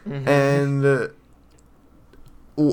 [0.09, 0.27] Mhm.
[0.27, 1.07] and uh,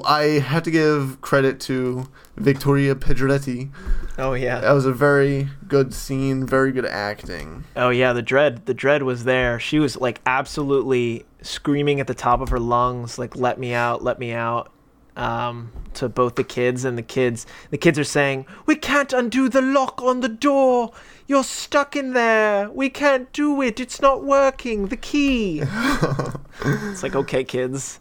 [0.05, 3.71] I have to give credit to Victoria Pedretti.
[4.19, 4.61] Oh yeah.
[4.61, 7.65] That was a very good scene, very good acting.
[7.77, 9.59] Oh yeah, the dread the dread was there.
[9.61, 14.03] She was like absolutely screaming at the top of her lungs, like "Let me out!
[14.03, 14.73] Let me out!"
[15.17, 17.47] Um, to both the kids and the kids.
[17.71, 20.93] The kids are saying, "We can't undo the lock on the door.
[21.27, 22.71] You're stuck in there.
[22.71, 23.81] We can't do it.
[23.81, 24.89] It's not working.
[24.89, 25.63] The key."
[26.65, 28.01] it's like, okay, kids.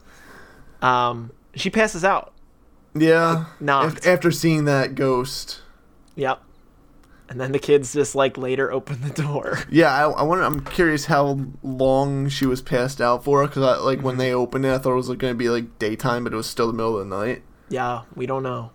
[0.81, 2.33] Um, she passes out.
[2.95, 3.45] Yeah.
[3.59, 4.05] knocked.
[4.05, 5.61] After seeing that ghost.
[6.15, 6.41] Yep.
[7.29, 9.59] And then the kids just like later open the door.
[9.69, 10.43] Yeah, I, I wonder.
[10.43, 13.45] I'm curious how long she was passed out for.
[13.45, 15.77] Because like when they opened it, I thought it was like, going to be like
[15.79, 17.43] daytime, but it was still the middle of the night.
[17.69, 18.71] Yeah, we don't know.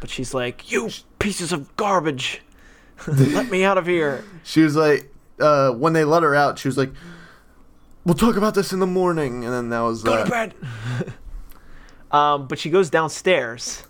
[0.00, 2.42] But she's like, "You pieces of garbage,
[3.08, 6.68] let me out of here." She was like, uh, when they let her out, she
[6.68, 6.92] was like,
[8.04, 10.24] "We'll talk about this in the morning," and then that was Go that.
[10.26, 10.54] to bed.
[12.10, 13.84] um, but she goes downstairs,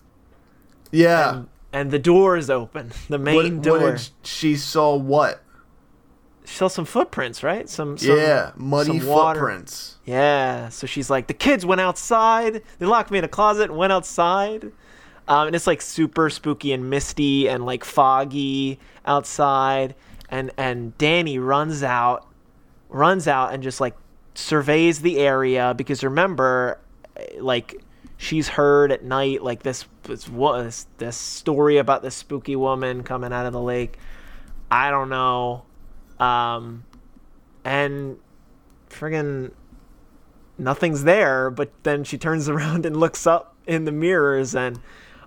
[0.91, 1.31] Yeah.
[1.35, 2.93] and, and the door is open.
[3.09, 3.93] The main What- what door.
[3.93, 5.43] did she saw what?
[6.45, 7.69] She saw some footprints, right?
[7.69, 9.97] Some, some yeah, muddy some footprints.
[10.07, 10.71] Yeah.
[10.71, 12.63] So she's like, the kids went outside.
[12.79, 14.73] They locked me in a closet and went outside.
[15.29, 19.95] Um, and it's like super spooky and misty and like foggy outside.
[20.31, 22.27] And and Danny runs out,
[22.89, 23.95] runs out and just like
[24.35, 26.79] surveys the area because remember,
[27.41, 27.83] like
[28.19, 33.33] she's heard at night like this this was this story about this spooky woman coming
[33.33, 33.99] out of the lake.
[34.71, 35.65] I don't know.
[36.21, 36.85] Um,
[37.65, 38.19] and
[38.91, 39.53] friggin'
[40.59, 44.81] nothing's there, but then she turns around and looks up in the mirrors and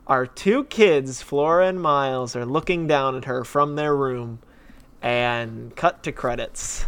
[0.07, 4.39] our two kids, Flora and Miles, are looking down at her from their room
[5.01, 6.85] and cut to credits.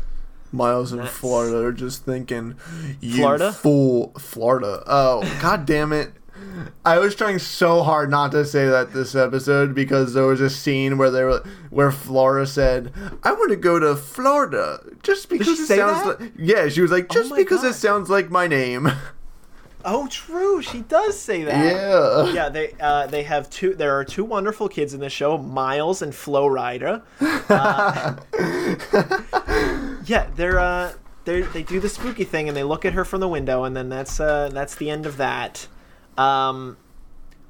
[0.54, 2.56] Miles in That's- Florida are just thinking,
[3.02, 3.52] you Florida?
[3.52, 4.84] fool, Florida.
[4.88, 6.14] Oh, god damn it!
[6.86, 10.50] I was trying so hard not to say that this episode because there was a
[10.50, 15.48] scene where they were where Flora said, "I want to go to Florida just because
[15.60, 16.22] it sounds that?
[16.22, 17.70] like." Yeah, she was like, oh "Just my because God.
[17.70, 18.90] it sounds like my name."
[19.86, 20.62] Oh, true.
[20.62, 21.66] She does say that.
[21.66, 22.34] yeah.
[22.34, 23.74] Yeah, they uh, they have two.
[23.74, 27.02] There are two wonderful kids in the show, Miles and Flo Rida.
[27.50, 28.16] Uh,
[30.06, 30.94] yeah, they're uh,
[31.26, 33.76] they they do the spooky thing and they look at her from the window, and
[33.76, 35.68] then that's uh, that's the end of that.
[36.18, 36.78] Um,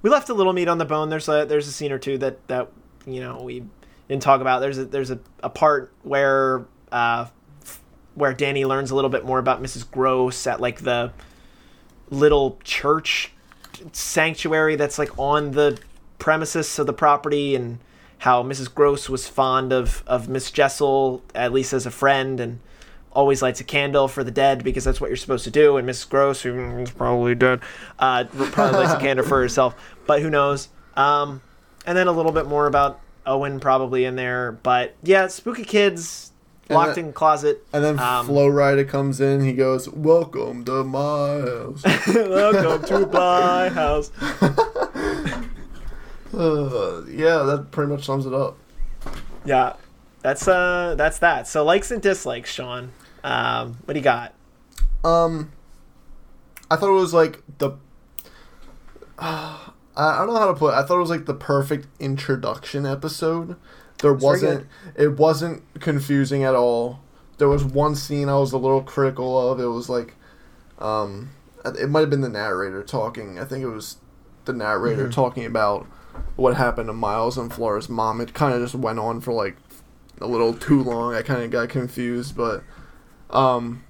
[0.02, 1.10] we left a little meat on the bone.
[1.10, 2.70] There's a there's a scene or two that that
[3.06, 3.64] you know we
[4.08, 4.60] didn't talk about.
[4.60, 7.28] There's a there's a, a part where uh,
[8.16, 9.90] where Danny learns a little bit more about Mrs.
[9.90, 11.12] Grose at like the
[12.10, 13.32] little church
[13.92, 15.80] sanctuary that's like on the
[16.20, 17.80] premises of the property and
[18.20, 18.74] how Mrs.
[18.74, 22.60] Grose was fond of of Miss Jessel at least as a friend and
[23.12, 25.88] always lights a candle for the dead because that's what you're supposed to do and
[25.88, 26.10] Mrs.
[26.10, 27.60] Grose who is probably dead
[28.00, 29.76] uh, probably lights a candle for herself
[30.08, 31.42] but who knows um,
[31.86, 36.32] and then a little bit more about Owen probably in there but yeah spooky kids
[36.70, 39.44] locked that- in closet And then Um, Flo Rida comes in.
[39.44, 41.84] He goes, "Welcome to my house."
[42.16, 44.12] welcome to my house
[46.34, 48.58] uh, yeah, that pretty much sums it up.
[49.46, 49.74] Yeah,
[50.22, 51.48] that's uh, that's that.
[51.48, 52.92] So likes and dislikes, Sean.
[53.24, 54.34] Um, what do you got?
[55.04, 55.52] Um,
[56.72, 57.72] I thought it was like the.
[59.20, 59.60] I
[59.96, 60.74] I don't know how to put.
[60.74, 60.78] It.
[60.78, 63.56] I thought it was like the perfect introduction episode.
[64.04, 64.68] There It's wasn't.
[64.96, 67.00] It wasn't confusing at all.
[67.38, 69.60] There was one scene I was a little critical of.
[69.60, 70.14] It was like,
[70.78, 71.30] um,
[71.66, 73.40] it might have been the narrator talking.
[73.40, 73.98] I think it was
[74.46, 75.14] the narrator Mhm.
[75.14, 75.88] talking about
[76.36, 78.20] what happened to Miles and Flora's mom.
[78.22, 79.56] It kind of just went on for like
[80.20, 81.16] a little too long.
[81.16, 82.62] I kind of got confused, but
[83.30, 83.84] um,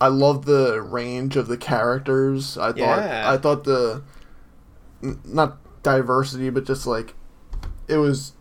[0.00, 2.58] I love the range of the characters.
[2.58, 3.30] I thought Yeah.
[3.32, 4.02] I thought the
[5.02, 7.14] n- not diversity, but just like
[7.86, 8.32] it was.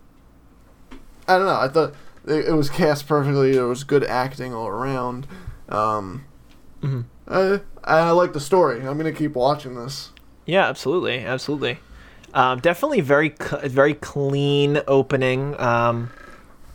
[1.28, 1.60] I don't know.
[1.60, 1.94] I thought
[2.26, 3.54] it, it was cast perfectly.
[3.54, 5.28] There was good acting all around.
[5.70, 6.26] Um,
[6.82, 7.06] Mhm.
[7.28, 8.80] I I like the story.
[8.86, 10.12] I'm gonna keep watching this.
[10.46, 11.80] Yeah, absolutely, absolutely.
[12.34, 13.34] Um, definitely very
[13.66, 15.60] very clean opening.
[15.60, 16.12] Um,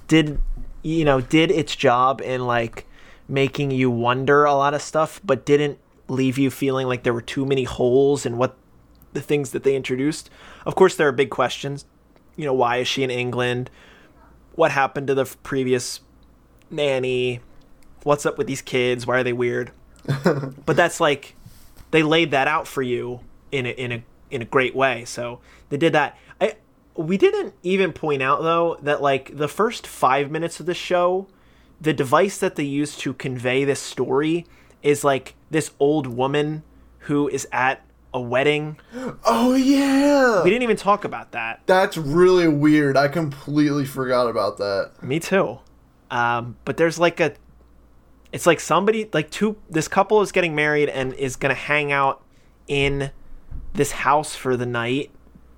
[0.09, 0.41] did
[0.83, 2.87] you know did its job in like
[3.29, 7.23] making you wonder a lot of stuff, but didn't leave you feeling like there were
[7.23, 8.57] too many holes in what
[9.13, 10.29] the things that they introduced.
[10.67, 11.85] Of course, there are big questions.
[12.37, 13.71] You know, why is she in England?
[14.55, 16.01] What happened to the previous
[16.71, 17.41] nanny?
[18.03, 19.07] What's up with these kids?
[19.07, 19.73] Why are they weird?
[20.25, 21.37] but that's like
[21.91, 25.05] they laid that out for you in a, in a in a great way.
[25.05, 26.17] So they did that.
[26.41, 26.57] I
[26.97, 31.29] we didn't even point out though that like the first five minutes of the show,
[31.81, 34.47] the device that they use to convey this story
[34.83, 36.63] is like this old woman
[37.01, 37.85] who is at
[38.15, 38.79] a wedding.
[39.25, 41.61] Oh yeah, We didn't even talk about that.
[41.67, 42.97] that's really weird.
[42.97, 44.93] I completely forgot about that.
[45.03, 45.59] Me too.
[46.11, 47.33] Um, but there's like a
[48.33, 52.23] it's like somebody like two this couple is getting married and is gonna hang out
[52.69, 53.11] in
[53.75, 55.11] this house for the night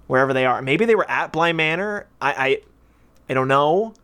[0.07, 0.63] wherever they are.
[0.63, 2.07] Maybe they were at Bly Manor.
[2.21, 2.59] I I,
[3.29, 3.95] I don't know,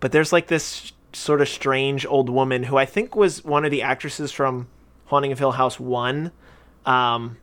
[0.00, 3.70] but there's like this sort of strange old woman who I think was one of
[3.72, 4.68] the actresses from
[5.06, 6.30] Haunting of Hill House One,
[6.86, 7.38] um,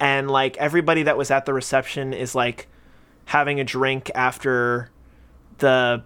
[0.00, 2.68] and like everybody that was at the reception is like
[3.26, 4.90] having a drink after
[5.58, 6.02] the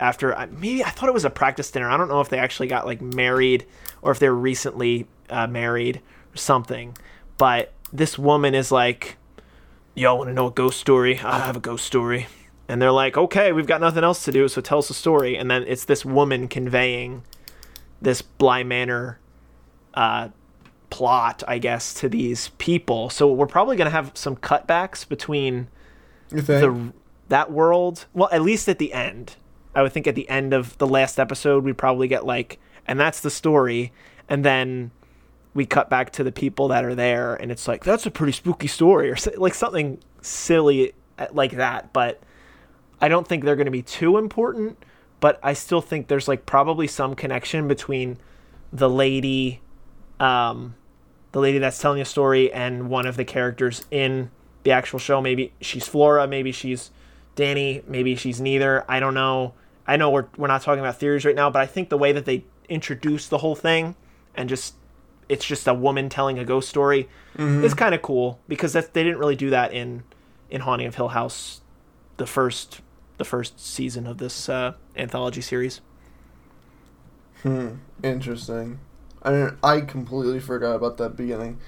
[0.00, 1.90] after uh, maybe I thought it was a practice dinner.
[1.90, 3.66] I don't know if they actually got like married
[4.00, 6.00] or if they're recently uh, married
[6.34, 6.96] or something.
[7.38, 9.16] But this woman is like,
[9.94, 11.18] "Y'all want to know a ghost story?
[11.20, 12.26] I have a ghost story."
[12.68, 15.36] And they're like, "Okay, we've got nothing else to do, so tell us a story."
[15.36, 17.24] And then it's this woman conveying
[18.00, 19.18] this Bly Manor
[19.94, 20.28] uh,
[20.92, 23.10] plot, I guess, to these people.
[23.10, 25.68] So we're probably gonna have some cutbacks between
[26.28, 26.92] the
[27.28, 28.06] that world.
[28.12, 29.36] Well, at least at the end.
[29.74, 33.00] I would think at the end of the last episode, we'd probably get like, and
[33.00, 33.90] that's the story,
[34.28, 34.90] and then
[35.54, 38.32] we cut back to the people that are there, and it's like that's a pretty
[38.32, 41.92] spooky story, or like something silly uh, like that.
[41.94, 42.20] But
[43.00, 44.84] I don't think they're going to be too important.
[45.20, 48.18] But I still think there's like probably some connection between
[48.72, 49.60] the lady,
[50.18, 50.74] um,
[51.32, 54.30] the lady that's telling a story, and one of the characters in
[54.62, 55.20] the actual show.
[55.20, 56.90] Maybe she's Flora, maybe she's
[57.34, 58.84] Danny, maybe she's neither.
[58.88, 59.54] I don't know.
[59.86, 62.12] I know we're we're not talking about theories right now, but I think the way
[62.12, 63.96] that they introduce the whole thing
[64.34, 64.74] and just
[65.28, 67.08] it's just a woman telling a ghost story
[67.38, 70.04] is kind of cool because that they didn't really do that in
[70.50, 71.62] in Haunting of Hill House,
[72.18, 72.80] the first
[73.18, 75.80] the first season of this uh, anthology series.
[77.42, 77.76] Hmm.
[78.02, 78.78] Interesting.
[79.24, 81.58] I I completely forgot about that beginning.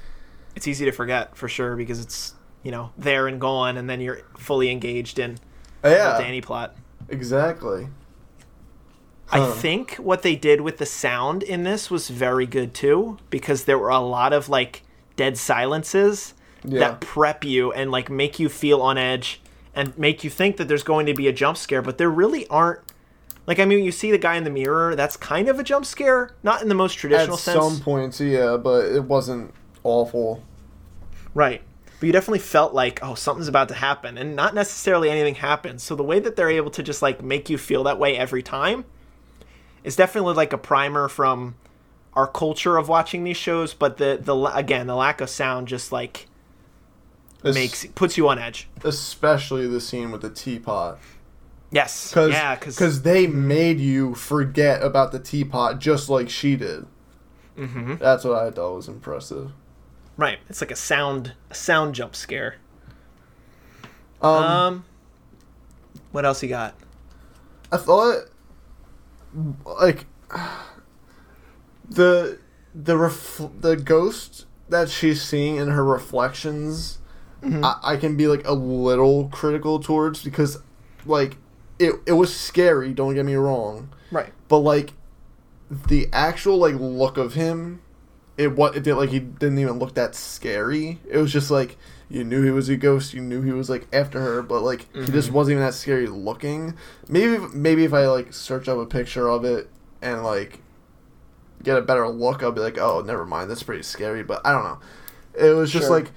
[0.57, 4.01] It's easy to forget for sure because it's you know there and gone, and then
[4.01, 5.39] you're fully engaged in
[5.83, 6.17] oh, Yeah.
[6.17, 6.77] the Danny plot.
[7.09, 7.89] Exactly.
[9.31, 13.65] I think what they did with the sound in this was very good too, because
[13.65, 14.83] there were a lot of like
[15.17, 16.35] dead silences
[16.65, 16.81] Yeah.
[16.81, 19.41] that prep you and like make you feel on edge
[19.75, 22.47] and make you think that there's going to be a jump scare, but there really
[22.49, 22.81] aren't.
[23.47, 24.95] Like I mean, you see the guy in the mirror.
[24.97, 28.21] That's kind of a jump scare, not in the most traditional At sense, some points,
[28.21, 30.43] yeah, but it wasn't awful.
[31.35, 31.61] right?
[32.01, 35.83] But you definitely felt like, oh, something's about to happen, and not necessarily anything happens.
[35.83, 38.43] So the way that they're able to just like make you feel that way every
[38.43, 38.85] time
[39.85, 41.55] is definitely like a primer from
[42.15, 43.75] our culture of watching these shows.
[43.75, 46.27] But the the again, the lack of sound just like
[47.43, 48.69] makes puts you on edge.
[48.85, 50.99] especially the scene with the teapot.
[51.75, 56.87] Yes, Cause, yeah, because they made you forget about the teapot just like she did.
[57.59, 57.99] Mhm.
[57.99, 59.51] That's what I thought was impressive.
[60.17, 62.55] right, it's like a sound a sound jump scare.
[64.23, 64.85] Um, Um,
[66.13, 66.77] what else you got?
[67.73, 68.27] I thought
[69.67, 70.07] like
[71.89, 72.39] the
[72.73, 76.99] the ref- the ghost that she's seeing in her reflections
[77.43, 80.59] I, I can be like a little critical towards because
[81.05, 81.37] like
[81.79, 83.91] it it was scary, don't get me wrong.
[84.11, 84.33] Right.
[84.49, 84.93] But like
[85.71, 87.81] the actual like look of him
[88.37, 90.99] it what it did like he didn't even look that scary.
[91.09, 91.77] It was just like
[92.09, 94.93] you knew he was a ghost, you knew he was like after her, but like
[94.93, 95.13] he mm-hmm.
[95.13, 96.77] just wasn't even that scary looking.
[97.09, 99.69] Maybe maybe if I like search up a picture of it
[100.03, 100.61] and like
[101.63, 104.23] get a better look, I'll be like, oh, never mind, that's pretty scary.
[104.23, 104.79] But I don't know.
[105.37, 105.97] It was just Sure.
[105.99, 106.13] like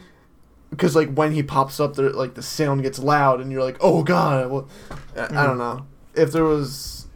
[0.70, 3.78] because like when he pops up, there like the sound gets loud, and you're like,
[3.82, 4.49] oh god.
[4.51, 4.68] Well,
[5.15, 7.07] I, I don't know if there was.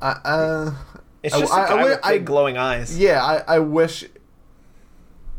[0.00, 0.74] I uh,
[1.22, 2.98] It's just I- a I guy wi- with big I- glowing eyes.
[2.98, 4.04] yeah, I, I wish.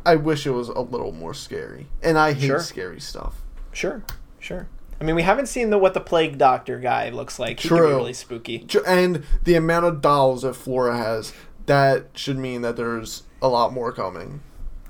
[0.07, 2.59] I wish it was a little more scary, and I hate Sure.
[2.59, 3.41] scary stuff.
[3.71, 4.03] Sure,
[4.39, 4.67] sure.
[5.01, 7.59] I mean, we haven't seen the what the plague doctor guy looks like.
[7.59, 7.87] He True.
[7.87, 8.65] really spooky.
[8.87, 11.33] And the amount of dolls that Flora has,
[11.65, 14.41] that should mean that there's a lot more coming.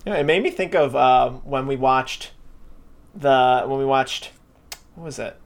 [0.06, 2.32] Yeah, it made me think of um, when we watched
[3.16, 4.32] the when we watched
[4.96, 5.38] what was it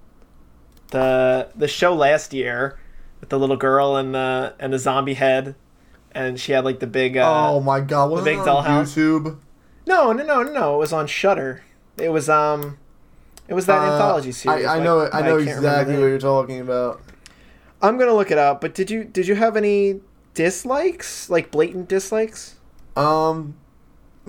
[0.92, 2.80] the the show last year
[3.20, 5.56] with the little girl and the and the zombie head,
[6.12, 7.18] and she had like the big.
[7.18, 8.10] Uh, oh my god!
[8.12, 8.96] Wasn't big it on dollhouse?
[8.96, 9.38] YouTube?
[9.86, 10.76] No, no, no, no.
[10.76, 11.64] It was on Shudder.
[11.98, 12.78] It was um,
[13.48, 14.66] it was that Uh, anthology series.
[14.66, 15.00] I, I but know.
[15.00, 17.02] I know can't remember exactly the what you're talking about.
[17.82, 18.62] I'm gonna look it up.
[18.62, 20.02] But did you did you have any
[20.34, 22.56] dislikes, like blatant dislikes?
[22.96, 23.56] Um,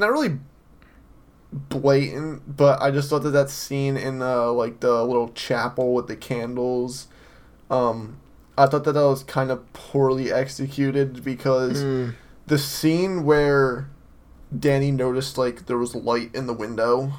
[0.00, 0.38] not really
[1.52, 6.06] blatant, but I just thought that that scene in the like the little chapel with
[6.06, 7.08] the candles,
[7.70, 8.18] um,
[8.56, 12.14] I thought that that was kind of poorly executed because Mm.
[12.46, 13.88] the scene where
[14.56, 17.12] Danny noticed like there was light in the window,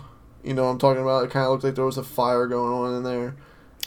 [0.43, 1.25] you know what I'm talking about?
[1.25, 3.35] It kind of looked like there was a fire going on in there.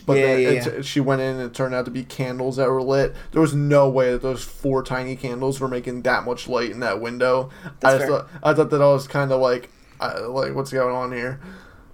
[0.07, 0.83] But Yeah, yeah, yeah.
[0.83, 3.15] she went in and it turned out to be candles that were lit.
[3.33, 6.81] There was no way that those four tiny candles were making that much light in
[6.81, 7.51] that window.
[7.81, 8.07] That's I fair.
[8.09, 11.41] thought I thought that I was kind of like, uh, like what's going on here,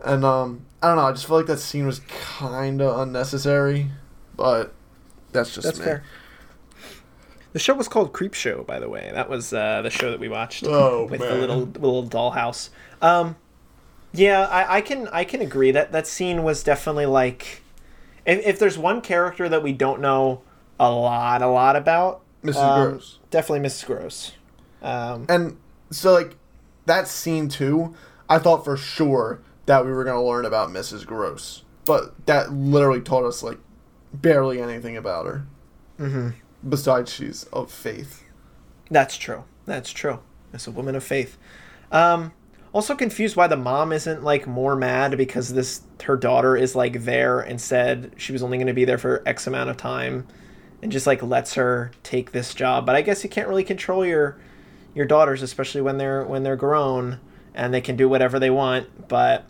[0.05, 1.05] and um, I don't know.
[1.05, 3.91] I just feel like that scene was kind of unnecessary,
[4.37, 4.73] but
[5.33, 5.85] that's just That's me.
[5.85, 6.03] fair.
[7.53, 9.11] The show was called Creepshow, by the way.
[9.13, 12.71] That was uh, the show that we watched Oh, with the little little dollhouse.
[13.03, 13.37] Um,
[14.13, 17.60] yeah, I, I can I can agree that that scene was definitely like,
[18.31, 20.43] if, if there's one character that we don't know
[20.78, 22.57] a lot a lot about, Mrs.
[22.57, 23.18] um, Grose.
[23.31, 23.87] definitely Mrs.
[23.87, 24.33] Grose.
[24.83, 25.59] Um, And
[25.91, 26.37] so like
[26.87, 27.95] that scene too,
[28.28, 31.05] I thought for sure that we were gonna learn about Mrs.
[31.07, 33.59] Grose, but that literally taught us like
[34.12, 35.47] barely anything about her.
[35.99, 36.31] Mm-hmm.
[36.68, 38.24] Besides, she's of faith.
[38.91, 39.45] That's true.
[39.66, 40.20] That's true.
[40.53, 41.37] As a woman of faith.
[41.93, 42.33] Um,
[42.73, 47.05] also confused why the mom isn't like more mad because this her daughter is like
[47.05, 50.27] there and said she was only going to be there for X amount of time,
[50.83, 52.87] and just like lets her take this job.
[52.87, 54.39] But I guess you can't really control your
[54.95, 57.21] your daughters, especially when they're when they're grown
[57.55, 59.09] and they can do whatever they want.
[59.09, 59.45] But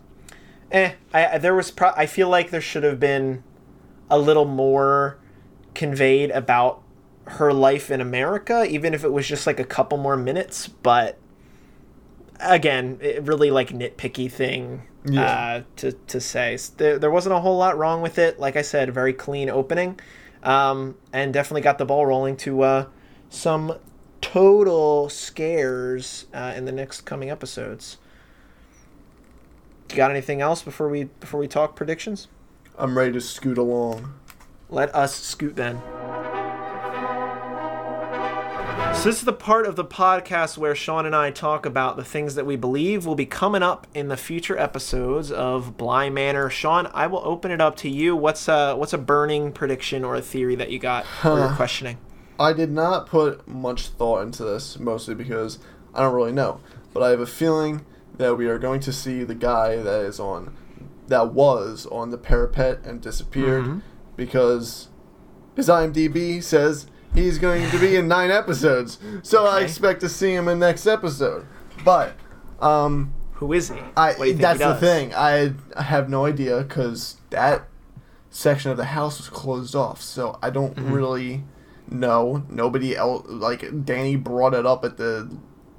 [0.71, 3.43] eh, I there was pro- I feel like there should have been
[4.09, 5.17] a little more
[5.73, 6.81] conveyed about
[7.25, 10.67] her life in America, even if it was just like a couple more minutes.
[10.67, 11.17] But
[12.41, 15.21] again, really like nitpicky thing Yeah.
[15.23, 16.57] uh, to to say.
[16.77, 18.39] There, there wasn't a whole lot wrong with it.
[18.39, 19.99] Like I said, very clean opening,
[20.43, 22.85] um, and definitely got the ball rolling to uh,
[23.29, 23.75] some
[24.21, 27.97] total scares uh, in the next coming episodes.
[29.89, 32.27] You got anything else before we before we talk predictions?
[32.77, 34.13] I'm ready to scoot along.
[34.69, 35.81] Let us scoot then.
[39.01, 42.03] So this is the part of the podcast where Sean and I talk about the
[42.03, 46.51] things that we believe will be coming up in the future episodes of Bly Manor.
[46.51, 48.15] Sean, I will open it up to you.
[48.15, 51.97] What's a what's a burning prediction or a theory that you got or you're questioning?
[52.39, 55.57] I did not put much thought into this, mostly because
[55.95, 56.59] I don't really know.
[56.93, 57.83] But I have a feeling
[58.17, 60.55] that we are going to see the guy that is on,
[61.07, 63.81] that was on the parapet and disappeared, Mhm.
[64.15, 64.89] because
[65.55, 68.97] his IMDb says he's going to be in nine episodes.
[69.23, 71.45] So I expect to see him in next episode.
[71.83, 72.13] But,
[72.59, 73.79] um, Who is he?
[73.97, 75.13] I What do you think he that's the thing.
[75.15, 77.67] I, I have no idea because that
[78.29, 80.93] section of the house was closed off, so I don't Mm-hmm.
[80.93, 81.43] really
[81.89, 82.43] know.
[82.49, 85.29] Nobody else like Danny brought it up at the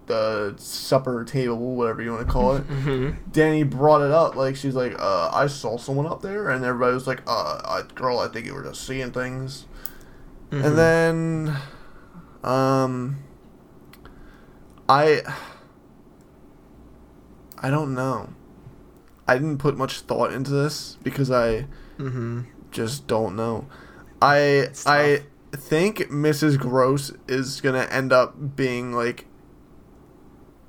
[0.07, 2.68] the supper table, whatever you want to call it.
[2.68, 3.16] Mhm.
[3.30, 6.93] Danny brought it up like she's like, uh, I saw someone up there, and everybody
[6.93, 9.64] was like, uh, I, girl, I think you were just seeing things.
[10.53, 10.64] Mhm.
[10.64, 11.57] And then,
[12.44, 13.16] um,
[14.88, 15.22] I,
[17.59, 18.28] I don't know.
[19.26, 21.66] I didn't put much thought into this because I
[21.98, 22.46] Mhm.
[22.70, 23.66] just don't know.
[24.20, 24.68] I.
[24.86, 25.22] I
[25.57, 26.59] think Mrs.
[26.59, 29.26] Grose is gonna end up being like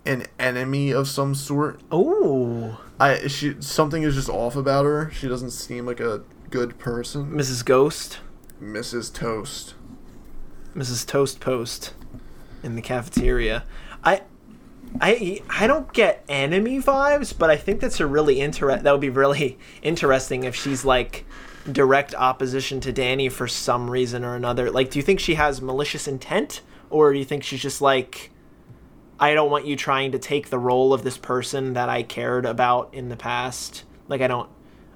[0.06, 1.80] an enemy of some sort.
[1.92, 5.10] Oh, I she something is just off about her.
[5.14, 7.32] She doesn't seem like a good person.
[7.32, 7.64] Mrs.
[7.66, 8.20] Ghost,
[8.64, 9.14] Mrs.
[9.14, 9.76] Toast.
[10.74, 11.06] Mrs.
[11.06, 11.94] Toast Post
[12.64, 13.64] in the cafeteria.
[14.04, 14.22] I
[15.02, 19.02] I I don't get enemy vibes, but I think that's a really inter that would
[19.02, 21.26] be really interesting if she's like
[21.70, 24.72] direct opposition to Danny for some reason or another.
[24.72, 28.32] Like do you think she has malicious intent or do you think she's just like
[29.20, 32.46] I don't want you trying to take the role of this person that I cared
[32.46, 33.84] about in the past.
[34.08, 34.50] Like I don't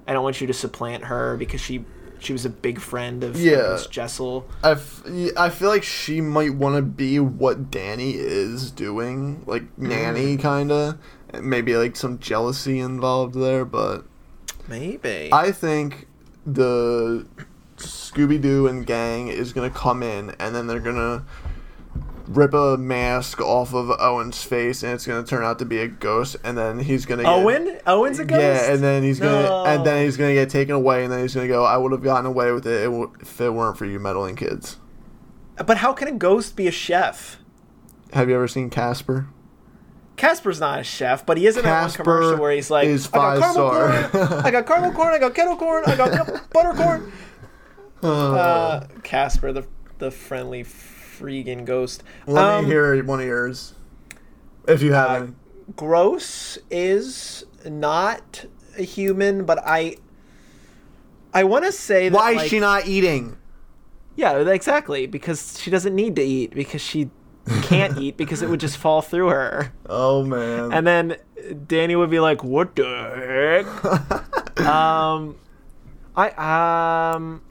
[0.06, 1.84] I don't want you to supplant her because she
[2.20, 3.70] she was a big friend of Yeah.
[3.72, 4.46] Miss Jessel.
[4.62, 5.02] I, f-
[5.36, 9.88] I feel like she might want to be what Danny is doing, like mm.
[9.88, 10.98] nanny kind of.
[11.40, 14.04] Maybe like some jealousy involved there, but
[14.66, 15.30] Maybe.
[15.32, 16.06] I think
[16.46, 17.26] the
[17.76, 21.24] Scooby Doo and gang is gonna come in, and then they're gonna
[22.28, 25.88] rip a mask off of Owen's face, and it's gonna turn out to be a
[25.88, 27.78] ghost, and then he's gonna get, Owen?
[27.86, 28.40] Owen's a ghost?
[28.40, 29.64] Yeah, and then he's gonna No.
[29.64, 31.64] and then he's gonna get taken away, and then he's gonna go.
[31.64, 32.88] I would have gotten away with it
[33.20, 34.76] if it weren't for you meddling kids.
[35.64, 37.38] But how can a ghost be a chef?
[38.12, 39.26] Have you ever seen Casper?
[40.16, 42.96] Casper's not a chef, but he is in that one commercial where he's like, I
[42.96, 46.72] got caramel star." corn, I got caramel corn, I got kettle corn, I got butter
[46.74, 47.12] corn.
[48.02, 49.64] Uh, Casper, the
[49.98, 50.62] the friendly
[51.18, 52.02] freaking ghost.
[52.26, 53.74] Let Um, me hear one of yours,
[54.66, 55.32] if you have uh, any.
[55.76, 58.46] Grose is not
[58.76, 59.96] a human, but I
[61.34, 63.36] I want to say that Why like, is she not eating?
[64.16, 67.10] Yeah, exactly, because she doesn't need to eat because she
[67.62, 69.72] can't eat because it would just fall through her.
[69.90, 70.72] Oh man.
[70.72, 71.16] And then
[71.66, 75.36] Danny would be like, "What the heck?" um,
[76.14, 77.42] I um,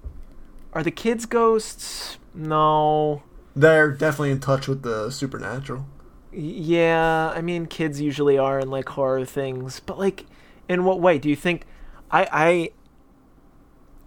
[0.73, 2.17] are the kids ghosts?
[2.35, 3.23] No.
[3.57, 5.87] They're definitely in touch with the supernatural.
[6.31, 10.27] Yeah, I mean, kids usually are in like horror things, but like,
[10.69, 11.65] in what way do you think?
[12.11, 12.71] I I.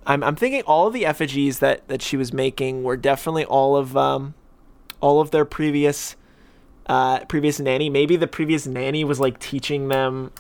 [0.06, 3.76] I'm I'm thinking all of the effigies that that she was making were definitely all
[3.76, 4.34] of um,
[5.00, 6.14] all of their previous,
[6.86, 7.90] uh, previous nanny.
[7.90, 10.30] Maybe the previous nanny was like teaching them,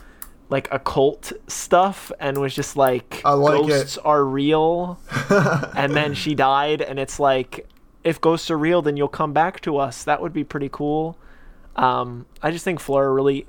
[0.50, 3.68] like occult stuff, and was just like like it.
[3.68, 5.00] ghosts are real,
[5.74, 7.66] and then she died, and it's like,
[8.02, 10.04] if ghosts are real, then you'll come back to us.
[10.04, 11.18] That would be pretty cool.
[11.76, 13.46] Um, I just think Flora really,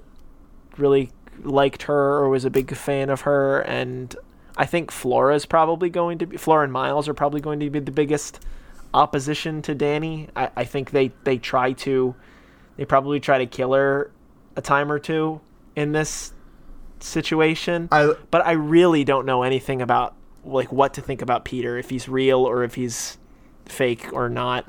[0.78, 1.12] really
[1.43, 4.16] liked her or was a big fan of her, and
[4.58, 7.70] I think Flora is probably going to be Flora and Miles are probably going to
[7.70, 8.45] be the biggest
[8.93, 10.28] opposition to Danny.
[10.36, 12.16] I, I think they they try to,
[12.78, 14.12] they probably try to kill her
[14.56, 15.41] a time or two
[15.76, 16.34] in this
[16.99, 17.88] situation.
[17.91, 21.89] I but I really don't know anything about like what to think about Peter if
[21.89, 23.18] he's real or if he's
[23.72, 24.66] fake or not.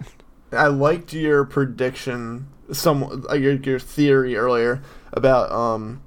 [0.53, 4.83] I liked your prediction, some uh, your your theory earlier
[5.13, 6.03] about um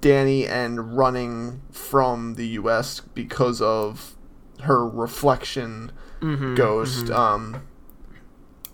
[0.00, 3.00] Danny and running from the U.S.
[3.00, 4.16] because of
[4.62, 7.10] her reflection Mm-hmm, ghost.
[7.10, 7.62] Um,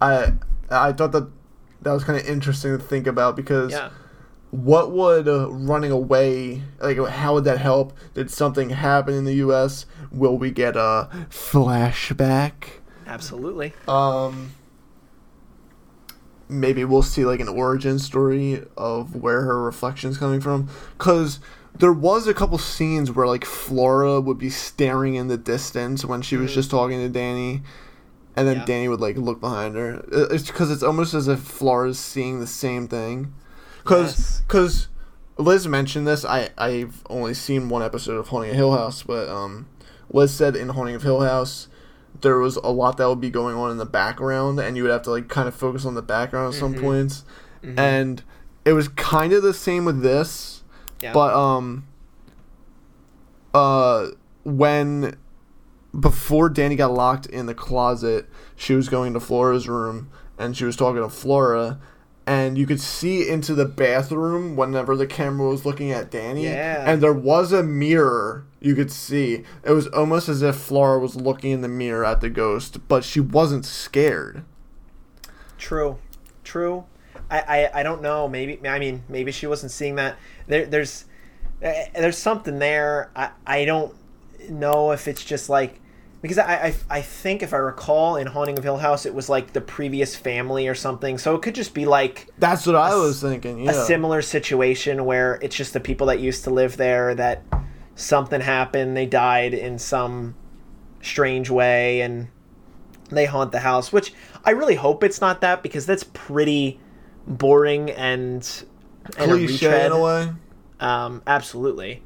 [0.00, 0.32] I
[0.70, 1.30] I thought that
[1.82, 3.90] that was kind of interesting to think about because Yeah.
[4.64, 7.92] What would uh, running away like how would that help?
[8.14, 9.86] Did something happen in the U.S.?
[10.10, 12.52] Will we get a flashback?
[13.06, 13.72] Absolutely.
[13.86, 14.52] Um,
[16.48, 20.68] maybe we'll see like an origin story of where her reflection's coming from.
[20.98, 21.40] Cause
[21.78, 26.22] there was a couple scenes where like Flora would be staring in the distance when
[26.22, 27.62] she was just talking to Danny,
[28.34, 28.64] and then Yeah.
[28.64, 30.02] Danny would like look behind her.
[30.10, 33.34] It's because it's almost as if Flora's seeing the same thing.
[33.86, 34.42] Cause, Yes.
[34.48, 34.88] cause
[35.38, 36.24] Liz mentioned this.
[36.24, 39.66] I I've only seen one episode of Haunting of Hill House, but um,
[40.10, 41.68] Liz said in Haunting of Hill House
[42.22, 44.92] there was a lot that would be going on in the background, and you would
[44.92, 46.80] have to like kind of focus on the background at some Mhm.
[46.80, 47.24] points.
[47.62, 47.78] Mhm.
[47.78, 48.22] And
[48.64, 50.62] it was kind of the same with this,
[51.02, 51.12] Yeah.
[51.12, 51.84] but um,
[53.54, 54.08] uh,
[54.44, 55.16] when
[55.98, 60.08] before Danny got locked in the closet, she was going to Flora's room,
[60.38, 61.78] and she was talking to Flora.
[62.26, 66.44] And you could see into the bathroom whenever the camera was looking at Danny.
[66.44, 66.82] Yeah.
[66.84, 69.44] And there was a mirror you could see.
[69.62, 73.04] It was almost as if Flora was looking in the mirror at the ghost, but
[73.04, 74.42] she wasn't scared.
[75.56, 75.98] True,
[76.42, 76.84] true.
[77.30, 78.28] I, I, I don't know.
[78.28, 80.16] Maybe I mean maybe she wasn't seeing that.
[80.46, 81.04] There there's
[81.62, 83.10] eh, there's something there.
[83.14, 83.94] I, I don't
[84.48, 85.80] know if it's just like
[86.26, 89.28] because I, I I think if I recall in Haunting of Hill House it was
[89.28, 91.18] like the previous family or something.
[91.18, 93.60] So it could just be like That's what I was thinking.
[93.60, 93.70] Yeah.
[93.70, 97.42] a similar situation where it's just the people that used to live there that
[97.94, 100.34] something happened, they died in some
[101.00, 102.28] strange way and
[103.10, 104.12] they haunt the house, which
[104.44, 106.80] I really hope it's not that because that's pretty
[107.26, 108.64] boring and,
[109.16, 109.86] and Cliche retread.
[109.86, 110.32] in a way.
[110.80, 112.02] Um, absolutely.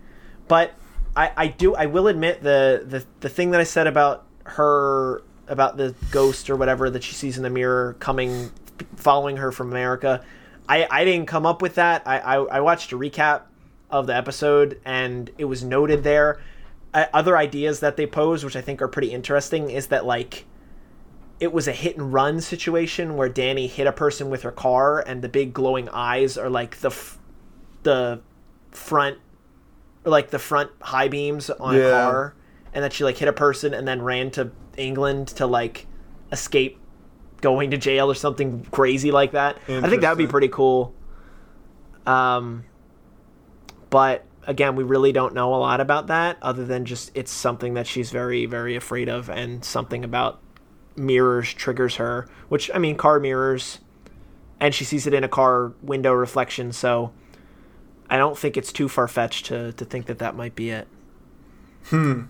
[0.49, 0.75] But
[1.17, 5.23] I, I do I will admit the, the the thing that I said about her
[5.49, 8.51] about the ghost or whatever that she sees in the mirror coming
[8.97, 10.25] following her from America.
[10.69, 12.07] I, I didn't come up with that.
[12.07, 13.43] I, I, I watched a recap
[13.91, 16.41] of the episode and it was noted there.
[16.95, 20.45] Uh, other ideas that they pose, which I think are pretty interesting, is that like
[21.41, 25.01] it was a hit and run situation where Danny hit a person with her car
[25.01, 27.19] and the big glowing eyes are like the f-
[27.83, 28.21] the
[28.71, 29.19] front
[30.05, 32.35] or like the front high beams on a car
[32.73, 35.87] and that she like hit a person and then ran to England to like
[36.33, 36.79] escape
[37.41, 39.57] going to jail or something crazy like that.
[39.69, 40.95] I think that would be pretty cool.
[42.07, 42.65] Um
[43.91, 47.75] but again, we really don't know a lot about that other than just it's something
[47.75, 50.41] that she's very very afraid of and something about
[50.97, 53.81] mirrors triggers her, which I mean car mirrors
[54.61, 57.13] and she sees it in a car window reflection, so
[58.11, 60.89] I don't think it's too far fetched to to think that that might be it.
[61.87, 62.23] Hmm.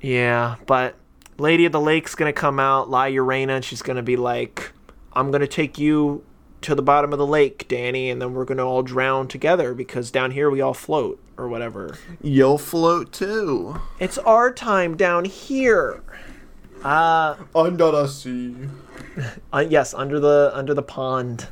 [0.00, 0.96] Yeah, but
[1.38, 4.72] Lady of the Lake's gonna come out, La Llorona, and she's gonna be like,
[5.12, 6.24] "I'm gonna take you
[6.60, 10.10] to the bottom of the lake, Danny, and then we're gonna all drown together because
[10.10, 11.96] down here we all float or whatever.
[12.20, 13.80] You'll float too.
[14.00, 16.02] It's our time down here."
[16.82, 18.54] Uh, Under the sea.
[19.52, 21.46] uh yes, under the under the pond,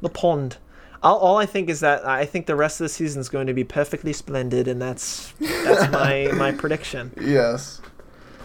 [0.00, 0.56] the pond.
[1.02, 3.48] All, all I think is that I think the rest of the season is going
[3.48, 7.12] to be perfectly splendid, and that's that's my my prediction.
[7.20, 7.80] Yes.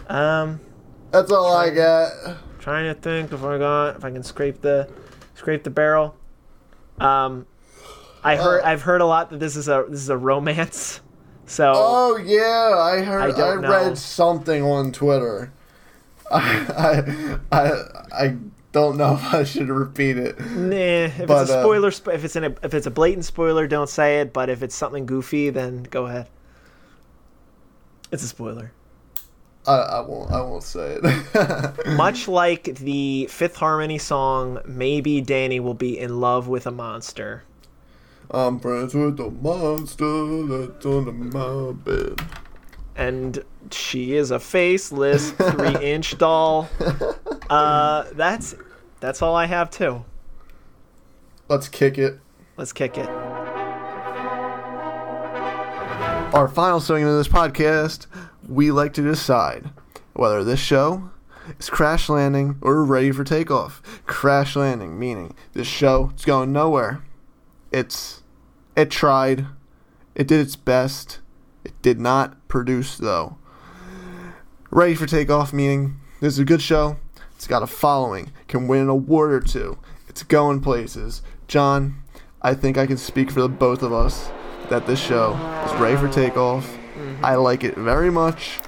[0.08, 0.60] Um,
[1.10, 2.10] That's all I got.
[2.58, 4.88] trying to think if I got if I can scrape the
[5.34, 6.16] scrape the barrel.
[6.98, 7.46] Um,
[8.24, 8.66] I heard Uh.
[8.66, 11.00] I've heard a lot that this is a this is a romance
[11.46, 13.34] So Oh yeah, I heard.
[13.38, 15.52] I I, read something on Twitter.
[16.30, 18.36] I, I I I
[18.72, 20.38] don't know if I should repeat it.
[20.40, 22.90] nah, if but, it's a uh, spoiler, sp- if it's in a, if it's a
[22.90, 24.32] blatant spoiler, don't say it.
[24.32, 26.28] But if it's something goofy, then go ahead.
[28.10, 28.72] It's a spoiler.
[29.66, 30.30] I, I won't.
[30.30, 31.86] I won't say it.
[31.96, 37.44] Much like the Fifth Harmony song, maybe Danny will be in love with a monster.
[38.30, 42.20] I'm friends with the monster that's under my bed.
[42.98, 46.68] And she is a faceless three inch doll.
[47.48, 48.54] Uh, that's
[49.00, 50.04] that's all I have too.
[51.48, 52.20] Let's kick it.
[52.58, 53.08] Let's kick it.
[56.34, 58.06] Our final segment of this podcast,
[58.46, 59.70] we like to decide
[60.12, 61.08] whether this show
[61.58, 63.80] is crash landing or ready for takeoff.
[64.04, 67.02] Crash landing meaning this show is going nowhere.
[67.72, 68.22] It's
[68.76, 69.46] it tried,
[70.14, 71.20] it did its best,
[71.68, 73.36] it did not produce though.
[74.70, 76.96] Ready for takeoff meaning this is a good show.
[77.36, 79.78] It's got a following, can win an award or two.
[80.08, 81.22] It's going places.
[81.46, 82.02] John,
[82.42, 84.30] I think I can speak for the both of us
[84.68, 85.34] that this show
[85.66, 86.76] is ready for takeoff.
[87.22, 88.58] I like it very much.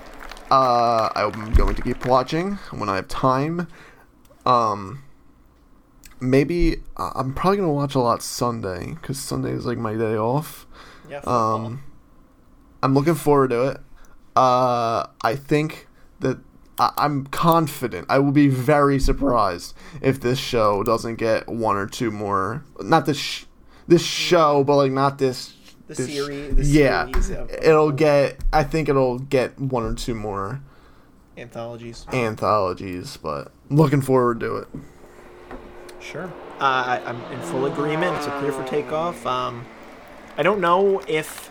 [0.50, 3.66] Uh, I'm going to keep watching when I have time.
[4.46, 5.02] Um,
[6.20, 10.16] maybe uh, I'm probably gonna watch a lot Sunday because Sunday is like my day
[10.16, 10.66] off.
[11.08, 11.20] Yeah.
[11.24, 11.82] Um,
[12.82, 13.80] I'm looking forward to it.
[14.36, 15.86] Uh, I think
[16.20, 16.38] that
[16.78, 18.06] I- I'm confident.
[18.08, 22.64] I will be very surprised if this show doesn't get one or two more.
[22.80, 23.44] Not this sh-
[23.86, 25.54] this show, but like not this.
[25.88, 26.54] the this- series.
[26.54, 28.38] The yeah, series of, it'll get.
[28.52, 30.60] I think it'll get one or two more
[31.36, 32.06] anthologies.
[32.12, 34.68] anthologies, but looking forward to it.
[36.00, 36.24] Sure.
[36.60, 38.16] Uh, I, I'm in full agreement.
[38.18, 39.26] It's a clear for takeoff.
[39.26, 39.66] Um,
[40.38, 41.50] I don't know if,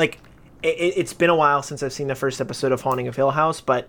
[0.00, 0.18] like,
[0.62, 3.30] it, it's been a while since I've seen the first episode of Haunting of Hill
[3.30, 3.88] House, but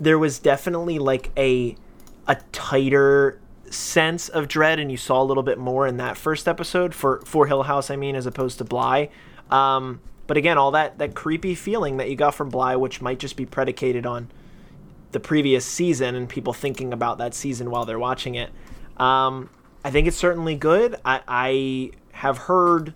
[0.00, 1.76] there was definitely like a
[2.26, 3.38] a tighter
[3.70, 7.20] sense of dread, and you saw a little bit more in that first episode for
[7.24, 7.90] for Hill House.
[7.90, 9.10] I mean, as opposed to Bly.
[9.50, 13.18] Um, but again, all that that creepy feeling that you got from Bly, which might
[13.18, 14.30] just be predicated on
[15.12, 18.50] the previous season and people thinking about that season while they're watching it.
[18.96, 19.50] Um,
[19.84, 20.96] I think it's certainly good.
[21.04, 22.94] I, I have heard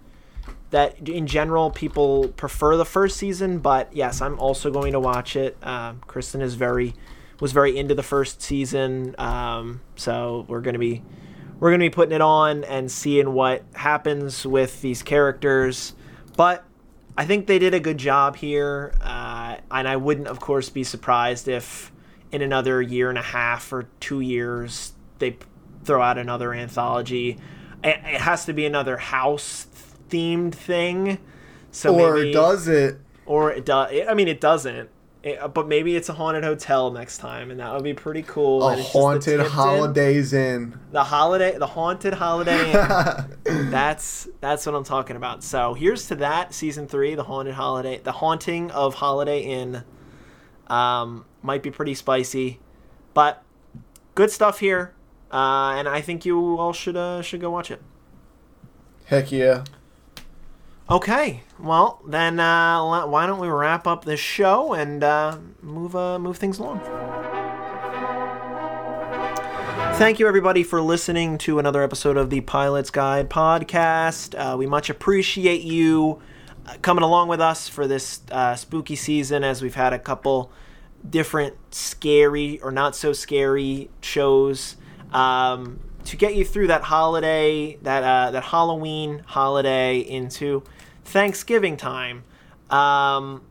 [0.70, 5.36] that in general people prefer the first season, but yes, I'm also going to watch
[5.36, 5.56] it.
[5.62, 6.94] Um, Kristen is very
[7.40, 11.02] was very into the first season, um, so we're gonna be
[11.60, 15.94] we're gonna be putting it on and seeing what happens with these characters.
[16.36, 16.64] But
[17.16, 20.84] I think they did a good job here, uh, and I wouldn't, of course, be
[20.84, 21.92] surprised if
[22.32, 25.38] in another year and a half or two years they
[25.84, 27.38] throw out another anthology.
[27.84, 29.66] It has to be another house
[30.09, 31.18] themed thing.
[31.70, 32.98] So or maybe, does it?
[33.26, 33.92] or it does.
[34.09, 34.88] I mean, it doesn't.
[35.22, 38.62] It- but maybe it's a haunted hotel next time, and that would be pretty cool.
[38.62, 40.78] A and it's just the haunted holidays in.
[40.92, 42.70] The holiday, the haunted holiday.
[43.44, 43.70] Inn.
[43.70, 45.42] that's that's what I'm talking about.
[45.42, 49.82] So here's to that season three, the haunted holiday, the haunting of Holiday Inn.
[50.68, 52.61] Um, might be pretty spicy,
[53.14, 53.42] but
[54.14, 54.94] good stuff here,
[55.32, 57.82] uh, and I think you all should uh, should go watch it.
[59.07, 59.64] Heck yeah.
[60.89, 66.16] Okay, well then, uh, why don't we wrap up this show and uh, move uh,
[66.16, 66.78] move things along?
[69.97, 74.37] Thank you, everybody, for listening to another episode of the Pilot's Guide podcast.
[74.39, 76.22] Uh, we much appreciate you
[76.66, 80.53] uh, coming along with us for this uh, spooky season as we've had a couple
[81.11, 84.76] different scary or not so scary shows
[85.11, 90.62] um, to get you through that holiday, that that Halloween holiday into
[91.07, 92.24] Thanksgiving time.
[92.70, 93.42] Um,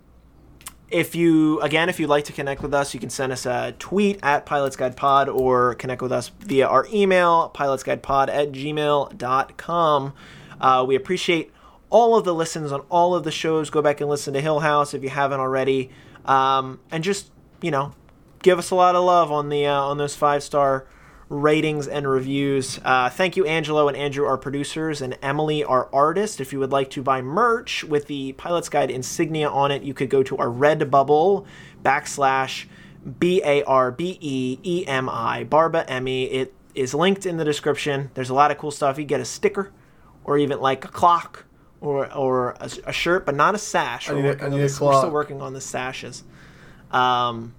[0.90, 3.74] if you again if you'd like to connect with us you can send us a
[3.80, 10.14] tweet at pilots guide pod or connect with us via our email pilotsguidepod at gmail.com
[10.62, 11.52] uh, we appreciate
[11.90, 14.60] all of the listens on all of the shows go back and listen to hill
[14.60, 15.90] house if you haven't already
[16.26, 17.32] um, and just
[17.62, 17.94] you know
[18.44, 20.86] give us a lot of love on the uh, on those five star
[21.30, 22.80] ratings and reviews.
[22.86, 26.40] Uh, thank you, Angelo and Andrew, our producers, and Emily, our artist.
[26.40, 29.94] If you would like to buy merch with the Pilot's Guide insignia on it, you
[29.94, 31.46] could go to our Redbubble
[31.84, 32.66] backslash
[33.20, 36.26] B A R B E E M I Barba Emmy.
[36.26, 38.12] It is linked in the description.
[38.14, 38.98] There's a lot of cool stuff.
[39.00, 39.72] You get a sticker,
[40.24, 41.46] or even like a clock.
[41.82, 44.10] Or, or a, a shirt, but not a sash.
[44.10, 46.24] I We're need a- I need a this- We're still working on the sashes.
[46.90, 47.54] Um,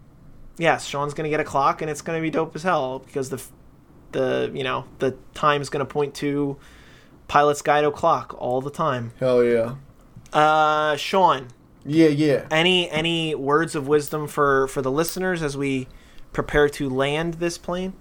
[0.59, 3.41] yes, Sean's gonna get a clock, and it's gonna be dope as hell because the,
[4.17, 6.57] the you know the time's gonna point to
[7.29, 9.13] Pilot's Guide o'clock all the time.
[9.21, 9.75] Hell yeah.
[10.33, 11.49] Uh, Sean,
[11.85, 12.47] Yeah, yeah.
[12.51, 15.87] Any any words of wisdom for for the listeners as we
[16.33, 17.93] prepare to land this plane?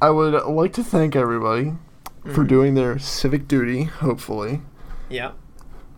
[0.00, 1.72] I would like to thank everybody
[2.24, 2.34] Mm-hmm.
[2.34, 4.62] for doing their civic duty, hopefully.
[5.10, 5.32] Yeah.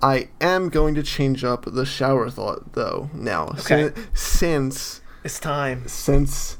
[0.02, 3.48] I am going to change up the shower thought though now.
[3.60, 3.92] Okay.
[3.92, 5.86] Sin- Since It's time.
[5.86, 6.58] since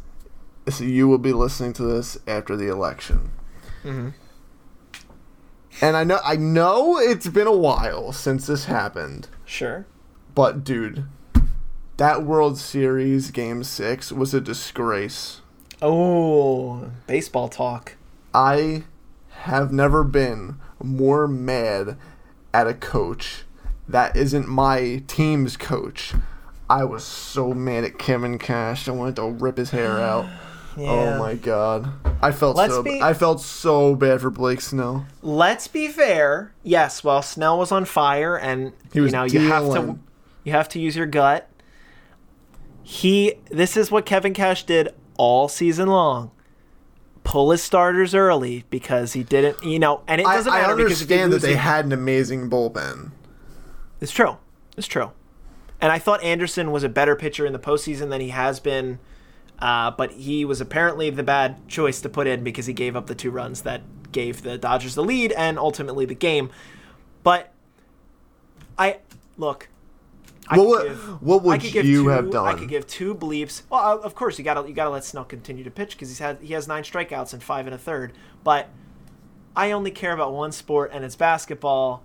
[0.69, 3.31] so you will be listening to this after the election.
[3.85, 4.15] Mhm.
[5.81, 9.85] And I know I know it's been a while since this happened, Sure.
[10.35, 11.05] but dude,
[11.99, 15.41] that World Series game 6 was a disgrace.
[15.83, 17.97] Oh, baseball talk.
[18.35, 18.85] I
[19.43, 21.97] have never been more mad
[22.55, 23.45] at a coach
[23.89, 26.15] that isn't my team's coach.
[26.69, 28.89] I was so mad at Kevin Cash.
[28.89, 30.27] I wanted to rip his hair out.
[30.77, 30.91] Yeah.
[30.91, 31.89] Oh my god.
[32.21, 35.07] I felt Let's so be- I felt so bad for Blake Snell.
[35.23, 36.53] Let's be fair.
[36.63, 39.99] Yes, while Snell was on fire, and you know you have to
[40.45, 41.49] you have to use your gut.
[42.83, 43.35] He.
[43.51, 46.31] This is what Kevin Cash did all season long.
[47.25, 49.63] Pull his starters early because he didn't.
[49.65, 52.49] You know, and it doesn't I matter you understand that they the- had an amazing
[52.49, 53.11] bullpen.
[54.01, 54.37] It's true.
[54.77, 55.11] It's true.
[55.81, 58.99] And I thought Anderson was a better pitcher in the postseason than he has been.
[59.59, 63.07] Uh, but he was apparently the bad choice to put in because he gave up
[63.07, 63.81] the two runs that
[64.13, 66.51] gave the Dodgers the lead and ultimately the game.
[67.23, 67.53] But
[68.79, 68.99] I
[69.39, 69.69] look.
[70.49, 72.47] I What would- give- what would I could give you two- have done?
[72.47, 73.63] I could give two bleeps.
[73.69, 76.19] Well, uh, of course you gotta you gotta let Snell continue to pitch because he's
[76.21, 78.13] had he has nine strikeouts and five and a third.
[78.45, 78.69] But
[79.57, 82.03] I only care about one sport and it's basketball.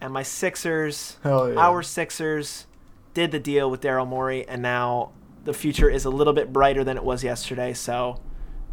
[0.00, 1.58] And my Sixers, Hell yeah.
[1.60, 2.66] our Sixers,
[3.14, 5.10] did the deal with Daryl Morey, and now
[5.44, 7.72] the future is a little bit brighter than it was yesterday.
[7.74, 8.20] So,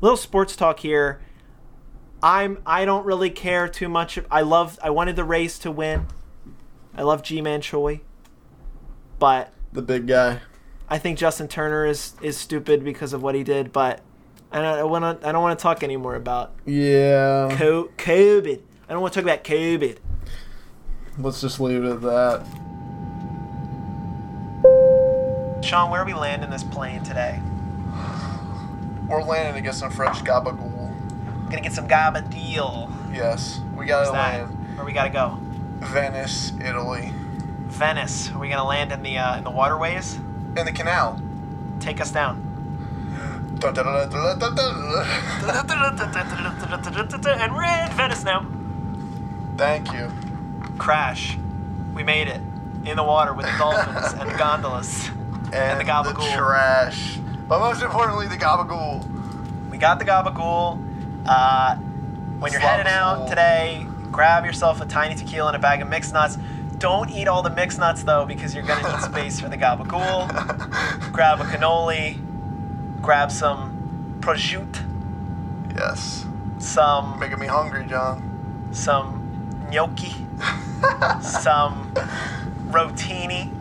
[0.02, 1.22] little sports talk here.
[2.24, 4.20] I'm I don't really care too much.
[4.30, 6.08] I love I wanted the Rays to win.
[6.96, 8.02] I love Ji-Man Choi,
[9.20, 10.42] but The big guy.
[10.90, 13.72] I think Justin Turner is is stupid because of what he did.
[13.72, 14.02] But
[14.52, 17.56] I don't want to I don't want to talk anymore about Yeah.
[17.58, 18.62] Co- COVID.
[18.88, 19.98] I don't want to talk about COVID.
[21.18, 22.46] Let's just leave it at that.
[25.62, 27.40] Sean, where are we landing this plane today?
[29.08, 30.96] We're landing to get some fresh gabagool.
[31.50, 32.92] Gonna get some gabadeel.
[33.14, 34.76] Yes, we gotta land.
[34.76, 35.38] Where we gotta go?
[35.80, 37.12] Venice, Italy.
[37.68, 38.32] Venice.
[38.32, 40.16] Are we gonna land in the uh, in the waterways?
[40.16, 41.22] In the canal.
[41.80, 42.48] Take us down.
[43.62, 43.78] And
[47.56, 48.46] we're in Venice now.
[49.58, 50.12] Thank you.
[50.78, 51.38] Crash.
[51.94, 52.42] We made it.
[52.86, 55.12] In the water with the dolphins and the gondolas.
[55.54, 56.36] And, the gabagool.
[56.36, 57.18] trash.
[57.48, 59.06] But most importantly, the gabagool.
[59.70, 60.80] We got the gabagool.
[61.26, 61.76] Uh,
[62.40, 66.14] when you're heading out today, grab yourself a tiny tequila and a bag of mixed
[66.14, 66.38] nuts.
[66.78, 70.28] Don't eat all the mixed nuts though, because you're gonna need space for the gabagool.
[71.12, 72.18] grab a cannoli.
[73.02, 74.82] Grab some prosciutto.
[75.78, 76.26] Yes.
[76.60, 78.70] Some Making me hungry, John.
[78.72, 80.26] some gnocchi.
[81.22, 81.92] some
[82.70, 83.52] rotini.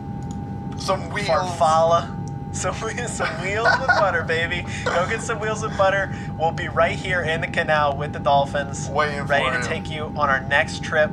[0.81, 1.27] Some wheels.
[1.27, 2.17] farfalla.
[2.55, 2.73] Some,
[3.07, 4.65] some wheels with butter, baby.
[4.83, 6.13] Go get some wheels with butter.
[6.37, 9.63] We'll be right here in the canal with the dolphins, Waiting ready to you.
[9.63, 11.11] take you on our next trip.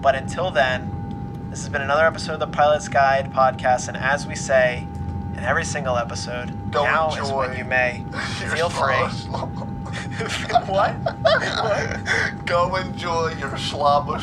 [0.00, 3.88] But until then, this has been another episode of the Pilot's Guide podcast.
[3.88, 4.86] And as we say
[5.34, 8.04] in every single episode, Go now is enjoy when you may.
[8.54, 8.94] Feel free.
[10.66, 10.92] what?
[10.92, 12.46] what?
[12.46, 14.18] Go enjoy your slobber.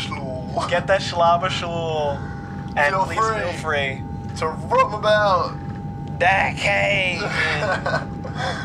[0.70, 2.18] Get that schlabberschlul.
[2.78, 3.40] And Feel please free.
[3.40, 4.04] feel free.
[4.38, 5.56] To rum about.
[6.18, 7.22] Decade.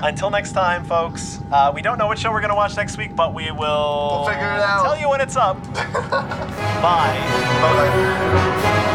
[0.03, 1.41] Until next time, folks.
[1.51, 4.29] Uh, we don't know what show we're gonna watch next week, but we will We'll
[4.29, 4.83] figure it out.
[4.85, 5.63] Tell you when it's up.
[5.75, 7.19] Bye.
[7.61, 8.95] Bye.